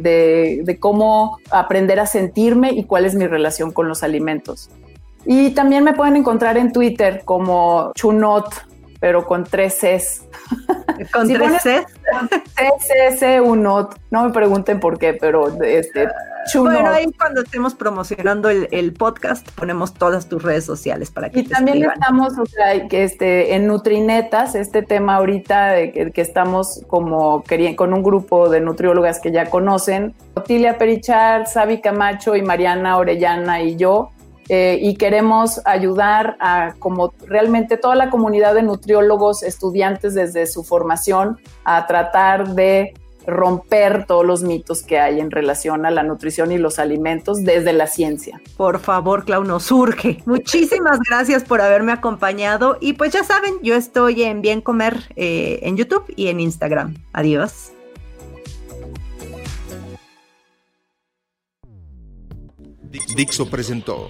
de, 0.63 0.77
cómo 0.79 1.39
aprender 1.49 1.99
a 1.99 2.05
sentirme 2.05 2.71
y 2.73 2.83
cuál 2.83 3.05
es 3.05 3.15
mi 3.15 3.25
relación 3.25 3.71
con 3.71 3.87
los 3.87 4.03
alimentos. 4.03 4.69
Y 5.25 5.51
también 5.51 5.83
me 5.83 5.93
pueden 5.93 6.15
encontrar 6.17 6.57
en 6.57 6.71
Twitter 6.71 7.23
como 7.25 7.91
Chunot, 7.95 8.45
pero 9.01 9.25
con 9.25 9.43
tres 9.43 9.79
Cs. 9.81 10.21
¿Con 11.11 11.27
tres 11.27 11.63
Cs? 11.63 13.19
C, 13.19 13.41
Unot. 13.41 13.99
No 14.11 14.23
me 14.23 14.31
pregunten 14.31 14.79
por 14.79 14.97
qué, 14.97 15.13
pero 15.13 15.61
este, 15.63 16.07
bueno, 16.55 16.89
ahí 16.89 17.11
cuando 17.17 17.41
estemos 17.41 17.73
promocionando 17.73 18.49
el, 18.49 18.93
podcast, 18.93 19.49
ponemos 19.51 19.93
todas 19.93 20.27
tus 20.27 20.43
redes 20.43 20.65
sociales 20.65 21.09
para 21.09 21.29
que 21.29 21.39
Y 21.39 21.43
también 21.43 21.83
estamos, 21.83 22.37
o 22.37 22.45
sea, 22.45 22.87
que 22.87 23.03
este, 23.03 23.55
en 23.55 23.67
Nutrinetas, 23.67 24.53
este 24.53 24.83
tema 24.83 25.15
ahorita 25.15 25.71
de 25.71 25.91
que, 25.91 26.21
estamos 26.21 26.83
como 26.87 27.43
con 27.75 27.93
un 27.93 28.03
grupo 28.03 28.49
de 28.49 28.61
nutriólogas 28.61 29.19
que 29.19 29.31
ya 29.31 29.49
conocen, 29.49 30.13
Otilia 30.35 30.77
Perichar, 30.77 31.47
Sabi 31.47 31.81
Camacho 31.81 32.35
y 32.35 32.43
Mariana 32.43 32.97
Orellana 32.97 33.61
y 33.63 33.77
yo, 33.77 34.11
eh, 34.53 34.77
y 34.81 34.95
queremos 34.95 35.61
ayudar 35.63 36.35
a 36.41 36.73
como 36.77 37.13
realmente 37.25 37.77
toda 37.77 37.95
la 37.95 38.09
comunidad 38.09 38.53
de 38.53 38.63
nutriólogos, 38.63 39.43
estudiantes 39.43 40.13
desde 40.13 40.45
su 40.45 40.65
formación, 40.65 41.39
a 41.63 41.87
tratar 41.87 42.49
de 42.49 42.93
romper 43.25 44.05
todos 44.05 44.25
los 44.25 44.43
mitos 44.43 44.83
que 44.83 44.99
hay 44.99 45.21
en 45.21 45.31
relación 45.31 45.85
a 45.85 45.89
la 45.89 46.03
nutrición 46.03 46.51
y 46.51 46.57
los 46.57 46.79
alimentos 46.79 47.45
desde 47.45 47.71
la 47.71 47.87
ciencia. 47.87 48.41
Por 48.57 48.79
favor, 48.79 49.23
Clau, 49.23 49.45
nos 49.45 49.63
surge. 49.63 50.21
Muchísimas 50.25 50.99
gracias 51.09 51.45
por 51.45 51.61
haberme 51.61 51.93
acompañado 51.93 52.77
y 52.81 52.91
pues 52.91 53.13
ya 53.13 53.23
saben, 53.23 53.53
yo 53.63 53.75
estoy 53.75 54.23
en 54.23 54.41
Bien 54.41 54.59
Comer 54.59 55.13
eh, 55.15 55.59
en 55.61 55.77
YouTube 55.77 56.03
y 56.17 56.27
en 56.27 56.41
Instagram. 56.41 56.95
Adiós. 57.13 57.71
Dixo 63.15 63.49
presentó 63.49 64.09